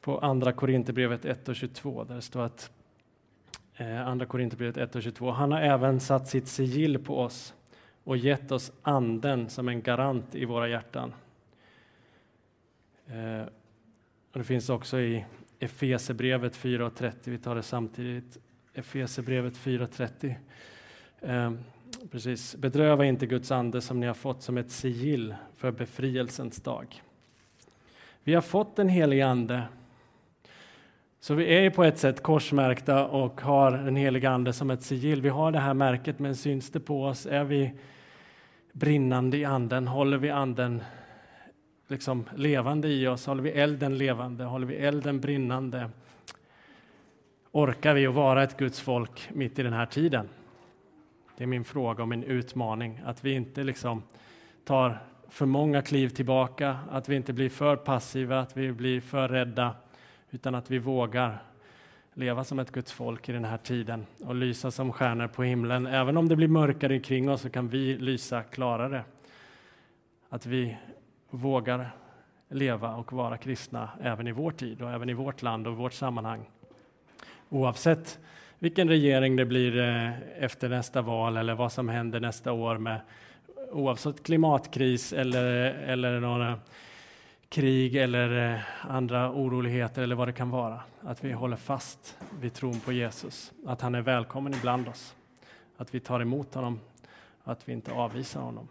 på 0.00 0.18
Andra 0.18 0.52
Korinthierbrevet 0.52 1.24
1 1.24 1.48
och 1.48 1.56
22 1.56 2.04
där 2.04 2.14
det 2.14 2.22
står 2.22 2.42
att 2.42 2.70
eh, 3.76 4.08
Andra 4.08 4.26
Korinthierbrevet 4.26 4.76
1 4.76 4.96
och 4.96 5.02
22. 5.02 5.30
Han 5.30 5.52
har 5.52 5.60
även 5.60 6.00
satt 6.00 6.28
sitt 6.28 6.48
sigill 6.48 6.98
på 6.98 7.18
oss 7.18 7.54
och 8.04 8.16
gett 8.16 8.52
oss 8.52 8.72
anden 8.82 9.48
som 9.48 9.68
en 9.68 9.82
garant 9.82 10.34
i 10.34 10.44
våra 10.44 10.68
hjärtan. 10.68 11.12
Eh, 13.06 13.42
och 14.32 14.38
det 14.38 14.44
finns 14.44 14.70
också 14.70 15.00
i 15.00 15.24
Efesebrevet 15.58 16.56
4.30, 16.56 17.12
vi 17.24 17.38
tar 17.38 17.54
det 17.54 17.62
samtidigt. 17.62 18.38
Efesebrevet 18.74 19.54
4.30. 19.54 20.34
Ehm, 21.22 21.58
precis. 22.10 22.56
Bedröva 22.56 23.04
inte 23.04 23.26
Guds 23.26 23.50
ande 23.50 23.80
som 23.80 24.00
ni 24.00 24.06
har 24.06 24.14
fått 24.14 24.42
som 24.42 24.58
ett 24.58 24.70
sigill 24.70 25.34
för 25.56 25.70
befrielsens 25.70 26.60
dag. 26.60 27.02
Vi 28.24 28.34
har 28.34 28.42
fått 28.42 28.76
den 28.76 28.88
helige 28.88 29.26
Ande. 29.26 29.62
Så 31.20 31.34
vi 31.34 31.54
är 31.54 31.70
på 31.70 31.84
ett 31.84 31.98
sätt 31.98 32.22
korsmärkta 32.22 33.06
och 33.06 33.40
har 33.40 33.70
den 33.70 33.96
helige 33.96 34.30
Ande 34.30 34.52
som 34.52 34.70
ett 34.70 34.82
sigill. 34.82 35.22
Vi 35.22 35.28
har 35.28 35.52
det 35.52 35.58
här 35.58 35.74
märket, 35.74 36.18
men 36.18 36.36
syns 36.36 36.70
det 36.70 36.80
på 36.80 37.04
oss? 37.04 37.26
Är 37.26 37.44
vi 37.44 37.72
brinnande 38.72 39.36
i 39.36 39.44
Anden? 39.44 39.88
Håller 39.88 40.18
vi 40.18 40.30
Anden 40.30 40.82
liksom 41.88 42.24
levande 42.36 42.88
i 42.88 43.06
oss? 43.06 43.26
Håller 43.26 43.42
vi 43.42 43.50
elden 43.50 43.98
levande? 43.98 44.44
Håller 44.44 44.66
vi 44.66 44.76
elden 44.76 45.20
brinnande? 45.20 45.90
Orkar 47.52 47.94
vi 47.94 48.06
att 48.06 48.14
vara 48.14 48.42
ett 48.42 48.56
Guds 48.56 48.80
folk 48.80 49.30
mitt 49.32 49.58
i 49.58 49.62
den 49.62 49.72
här 49.72 49.86
tiden? 49.86 50.28
Det 51.36 51.44
är 51.44 51.48
min 51.48 51.64
fråga 51.64 52.02
och 52.02 52.08
min 52.08 52.24
utmaning, 52.24 53.00
att 53.04 53.24
vi 53.24 53.32
inte 53.32 53.64
liksom 53.64 54.02
tar 54.64 54.98
för 55.28 55.46
många 55.46 55.82
kliv 55.82 56.08
tillbaka, 56.08 56.78
att 56.90 57.08
vi 57.08 57.16
inte 57.16 57.32
blir 57.32 57.48
för 57.48 57.76
passiva, 57.76 58.40
att 58.40 58.56
vi 58.56 58.72
blir 58.72 59.00
för 59.00 59.28
rädda, 59.28 59.74
utan 60.30 60.54
att 60.54 60.70
vi 60.70 60.78
vågar 60.78 61.42
leva 62.14 62.44
som 62.44 62.58
ett 62.58 62.72
Guds 62.72 62.92
folk 62.92 63.28
i 63.28 63.32
den 63.32 63.44
här 63.44 63.58
tiden 63.58 64.06
och 64.24 64.34
lysa 64.34 64.70
som 64.70 64.92
stjärnor 64.92 65.26
på 65.26 65.42
himlen. 65.42 65.86
Även 65.86 66.16
om 66.16 66.28
det 66.28 66.36
blir 66.36 66.48
mörkare 66.48 67.00
kring 67.00 67.30
oss 67.30 67.40
så 67.40 67.50
kan 67.50 67.68
vi 67.68 67.96
lysa 67.98 68.42
klarare. 68.42 69.04
Att 70.28 70.46
vi 70.46 70.76
vågar 71.30 71.90
leva 72.48 72.94
och 72.94 73.12
vara 73.12 73.36
kristna 73.36 73.90
även 74.02 74.26
i 74.26 74.32
vår 74.32 74.50
tid 74.50 74.82
och 74.82 74.90
även 74.90 75.08
i 75.08 75.14
vårt 75.14 75.42
land 75.42 75.66
och 75.66 75.76
vårt 75.76 75.92
sammanhang. 75.92 76.50
Oavsett 77.48 78.18
vilken 78.58 78.88
regering 78.88 79.36
det 79.36 79.44
blir 79.44 79.78
eh, 79.78 80.12
efter 80.42 80.68
nästa 80.68 81.02
val 81.02 81.36
eller 81.36 81.54
vad 81.54 81.72
som 81.72 81.88
händer 81.88 82.20
nästa 82.20 82.52
år 82.52 82.78
med 82.78 83.00
oavsett 83.72 84.22
klimatkris 84.22 85.12
eller, 85.12 85.44
eller 85.72 86.20
några 86.20 86.58
krig 87.48 87.96
eller 87.96 88.54
eh, 88.54 88.60
andra 88.90 89.32
oroligheter 89.32 90.02
eller 90.02 90.14
vad 90.16 90.28
det 90.28 90.32
kan 90.32 90.50
vara. 90.50 90.80
Att 91.00 91.24
vi 91.24 91.32
håller 91.32 91.56
fast 91.56 92.18
vid 92.40 92.54
tron 92.54 92.80
på 92.80 92.92
Jesus, 92.92 93.52
att 93.66 93.80
han 93.80 93.94
är 93.94 94.02
välkommen 94.02 94.54
ibland 94.54 94.88
oss. 94.88 95.14
Att 95.76 95.94
vi 95.94 96.00
tar 96.00 96.20
emot 96.20 96.54
honom, 96.54 96.80
att 97.44 97.68
vi 97.68 97.72
inte 97.72 97.92
avvisar 97.92 98.40
honom. 98.40 98.68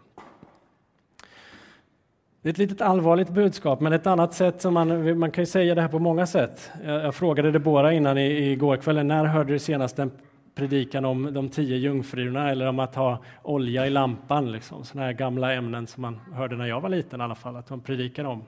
Det 2.42 2.48
är 2.48 2.50
ett 2.50 2.58
litet 2.58 2.80
allvarligt 2.80 3.30
budskap, 3.30 3.80
men 3.80 3.92
ett 3.92 4.06
annat 4.06 4.34
sätt 4.34 4.62
som 4.62 4.74
man, 4.74 5.18
man 5.18 5.30
kan 5.30 5.42
ju 5.42 5.46
säga 5.46 5.74
det 5.74 5.82
här 5.82 5.88
på 5.88 5.98
många 5.98 6.26
sätt. 6.26 6.70
Jag, 6.84 7.04
jag 7.04 7.14
frågade 7.14 7.50
Debora 7.50 7.92
innan 7.92 8.18
i, 8.18 8.52
igår 8.52 8.76
kväll, 8.76 9.06
när 9.06 9.24
hörde 9.24 9.52
du 9.52 9.58
senast 9.58 9.98
en 9.98 10.10
predikan 10.54 11.04
om 11.04 11.34
de 11.34 11.48
tio 11.48 11.76
jungfrurna 11.76 12.50
eller 12.50 12.66
om 12.66 12.78
att 12.78 12.94
ha 12.94 13.18
olja 13.42 13.86
i 13.86 13.90
lampan, 13.90 14.52
liksom. 14.52 14.84
sådana 14.84 15.06
här 15.06 15.12
gamla 15.12 15.52
ämnen 15.52 15.86
som 15.86 16.02
man 16.02 16.20
hörde 16.32 16.56
när 16.56 16.66
jag 16.66 16.80
var 16.80 16.88
liten 16.88 17.20
i 17.20 17.24
alla 17.24 17.34
fall, 17.34 17.56
att 17.56 17.66
de 17.66 17.80
predikade 17.80 18.28
om. 18.28 18.44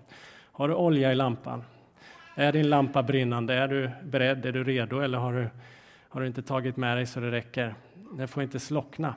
Har 0.52 0.68
du 0.68 0.74
olja 0.74 1.12
i 1.12 1.14
lampan? 1.14 1.64
Är 2.34 2.52
din 2.52 2.70
lampa 2.70 3.02
brinnande? 3.02 3.54
Är 3.54 3.68
du 3.68 3.90
beredd? 4.04 4.46
Är 4.46 4.52
du 4.52 4.64
redo? 4.64 5.00
Eller 5.00 5.18
har 5.18 5.32
du, 5.32 5.48
har 6.08 6.20
du 6.20 6.26
inte 6.26 6.42
tagit 6.42 6.76
med 6.76 6.96
dig 6.96 7.06
så 7.06 7.20
det 7.20 7.30
räcker? 7.30 7.74
Det 8.12 8.26
får 8.26 8.42
inte 8.42 8.60
slockna. 8.60 9.14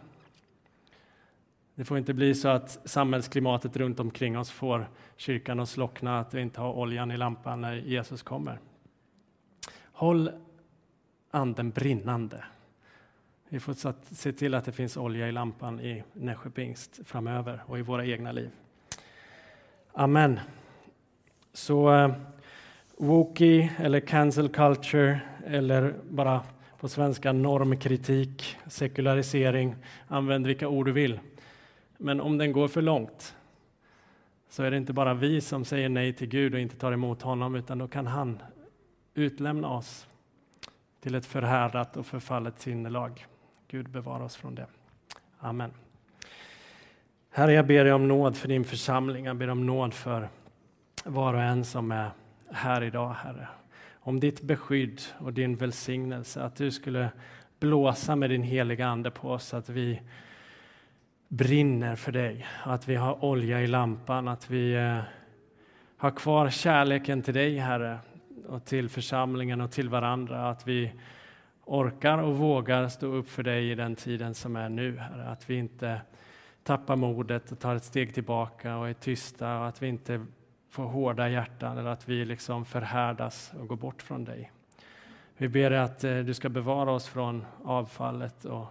Det 1.76 1.86
får 1.86 1.98
inte 1.98 2.14
bli 2.14 2.36
så 2.36 2.48
att 2.48 2.80
samhällsklimatet 2.86 3.78
runt 3.78 4.00
omkring 4.00 4.38
oss 4.38 4.52
får 4.52 4.90
kyrkan 5.16 5.60
att 5.60 5.70
slockna, 5.70 6.20
att 6.20 6.34
vi 6.34 6.42
inte 6.42 6.62
har 6.62 6.74
oljan 6.74 7.12
i 7.12 7.18
lampan 7.18 7.62
när 7.62 7.74
Jesus 7.76 8.24
kommer. 8.24 8.60
Håll 9.84 10.32
anden 11.32 11.70
brinnande. 11.70 12.44
Vi 13.50 13.60
får 13.60 13.94
se 14.16 14.34
till 14.34 14.54
att 14.54 14.66
det 14.66 14.72
finns 14.72 14.98
olja 14.98 15.28
i 15.28 15.32
lampan 15.32 15.80
i 15.80 16.04
Nässjö 16.14 16.50
pingst 16.50 17.00
framöver 17.06 17.64
och 17.66 17.80
i 17.80 17.82
våra 17.82 18.06
egna 18.06 18.32
liv. 18.32 18.50
Amen. 19.94 20.40
Så 21.54 21.94
eh, 21.94 22.06
uh, 22.06 22.16
Woki 22.98 23.70
eller 23.78 24.00
cancel 24.00 24.50
culture 24.50 25.20
eller 25.46 25.94
bara 26.10 26.42
på 26.80 26.90
svenska 26.90 27.32
normkritik, 27.32 28.58
sekularisering, 28.68 29.76
använd 30.08 30.48
vilka 30.48 30.68
ord 30.68 30.86
du 30.86 30.92
vill. 30.92 31.20
Men 32.04 32.22
om 32.22 32.38
den 32.38 32.52
går 32.52 32.68
för 32.68 32.82
långt 32.82 33.36
så 34.50 34.64
är 34.64 34.72
det 34.72 34.78
inte 34.78 34.94
bara 34.94 35.14
vi 35.14 35.42
som 35.42 35.66
säger 35.66 35.90
nej 35.90 36.14
till 36.14 36.28
Gud 36.28 36.54
och 36.54 36.60
inte 36.60 36.76
tar 36.76 36.92
emot 36.92 37.22
honom, 37.22 37.56
utan 37.56 37.78
då 37.78 37.88
kan 37.88 38.08
han 38.08 38.42
utlämna 39.14 39.70
oss 39.70 40.08
till 41.00 41.16
ett 41.16 41.26
förhärdat 41.26 41.98
och 41.98 42.06
förfallet 42.06 42.60
sinnelag. 42.60 43.26
Gud 43.68 43.90
bevara 43.90 44.24
oss 44.24 44.36
från 44.36 44.56
det. 44.56 44.68
Amen. 45.40 45.72
Herre, 47.30 47.54
jag 47.54 47.68
ber 47.68 47.84
dig 47.84 47.94
om 47.94 48.08
nåd 48.08 48.38
för 48.38 48.48
din 48.48 48.64
församling. 48.64 49.26
Jag 49.26 49.38
ber 49.38 49.50
om 49.50 49.66
nåd 49.66 49.94
för 49.94 50.30
var 51.06 51.34
och 51.34 51.42
en 51.42 51.66
som 51.66 51.92
är 51.92 52.12
här 52.52 52.84
idag, 52.84 53.10
Herre. 53.14 53.48
Om 53.94 54.20
ditt 54.20 54.42
beskydd 54.42 55.02
och 55.18 55.34
din 55.34 55.56
välsignelse, 55.56 56.44
att 56.44 56.56
du 56.56 56.72
skulle 56.72 57.10
blåsa 57.60 58.16
med 58.16 58.30
din 58.30 58.44
heliga 58.44 58.88
Ande 58.88 59.12
på 59.12 59.30
oss, 59.30 59.54
att 59.54 59.70
vi 59.70 60.02
brinner 61.34 61.96
för 61.96 62.12
dig, 62.12 62.46
att 62.64 62.90
vi 62.90 62.96
har 62.96 63.26
olja 63.26 63.62
i 63.62 63.68
lampan, 63.68 64.28
att 64.28 64.50
vi 64.50 64.74
eh, 64.74 65.00
har 65.98 66.12
kvar 66.12 66.50
kärleken 66.50 67.22
till 67.22 67.34
dig, 67.34 67.58
Herre, 67.58 68.00
och 68.48 68.66
till 68.66 68.90
församlingen 68.90 69.62
och 69.62 69.72
till 69.72 69.90
varandra, 69.90 70.50
att 70.50 70.68
vi 70.68 70.92
orkar 71.66 72.18
och 72.18 72.38
vågar 72.38 72.88
stå 72.88 73.08
upp 73.08 73.30
för 73.30 73.44
dig 73.44 73.72
i 73.72 73.76
den 73.76 73.96
tiden 73.96 74.34
som 74.34 74.56
är 74.56 74.70
nu, 74.70 74.98
Herre. 74.98 75.30
Att 75.30 75.50
vi 75.50 75.56
inte 75.56 76.02
tappar 76.64 76.96
modet 76.96 77.52
och 77.52 77.60
tar 77.60 77.76
ett 77.76 77.84
steg 77.84 78.14
tillbaka 78.14 78.78
och 78.78 78.90
är 78.90 78.94
tysta 78.94 79.60
och 79.60 79.68
att 79.68 79.82
vi 79.82 79.88
inte 79.88 80.26
får 80.70 80.84
hårda 80.84 81.30
hjärtan 81.30 81.78
eller 81.78 81.90
att 81.90 82.10
vi 82.10 82.26
liksom 82.26 82.66
förhärdas 82.66 83.54
och 83.60 83.68
går 83.68 83.76
bort 83.76 84.02
från 84.02 84.26
dig. 84.26 84.52
Vi 85.38 85.48
ber 85.48 85.70
dig 85.70 85.80
att 85.80 86.04
eh, 86.04 86.18
du 86.18 86.34
ska 86.34 86.50
bevara 86.50 86.92
oss 86.92 87.08
från 87.08 87.46
avfallet 87.64 88.46
och 88.46 88.66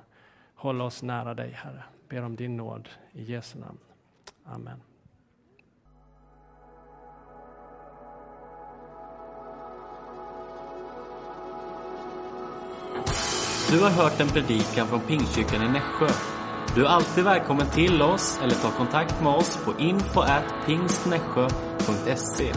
hålla 0.55 0.85
oss 0.85 1.03
nära 1.03 1.35
dig, 1.35 1.51
Herre. 1.51 1.83
Ber 2.13 2.25
om 2.25 2.37
din 2.37 2.57
nåd 2.57 2.89
i 3.13 3.23
Jesu 3.23 3.59
namn. 3.59 3.79
Amen. 4.45 4.81
Du 13.71 13.81
har 13.81 13.91
hört 13.91 14.21
en 14.21 14.29
predikan 14.29 14.87
från 14.87 15.01
Pingstkyrkan 15.01 15.63
i 15.63 15.69
Nässjö. 15.69 16.09
Du 16.75 16.85
är 16.85 16.89
alltid 16.89 17.25
välkommen 17.25 17.67
till 17.67 18.03
oss 18.03 18.41
eller 18.43 18.55
ta 18.55 18.71
kontakt 18.71 19.23
med 19.23 19.33
oss 19.33 19.65
på 19.65 19.81
info 19.81 20.21
at 20.21 20.45
pingstnässjö.se. 20.67 22.53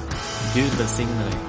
Gud 0.56 0.80
välsigne 0.80 1.24
dig. 1.24 1.40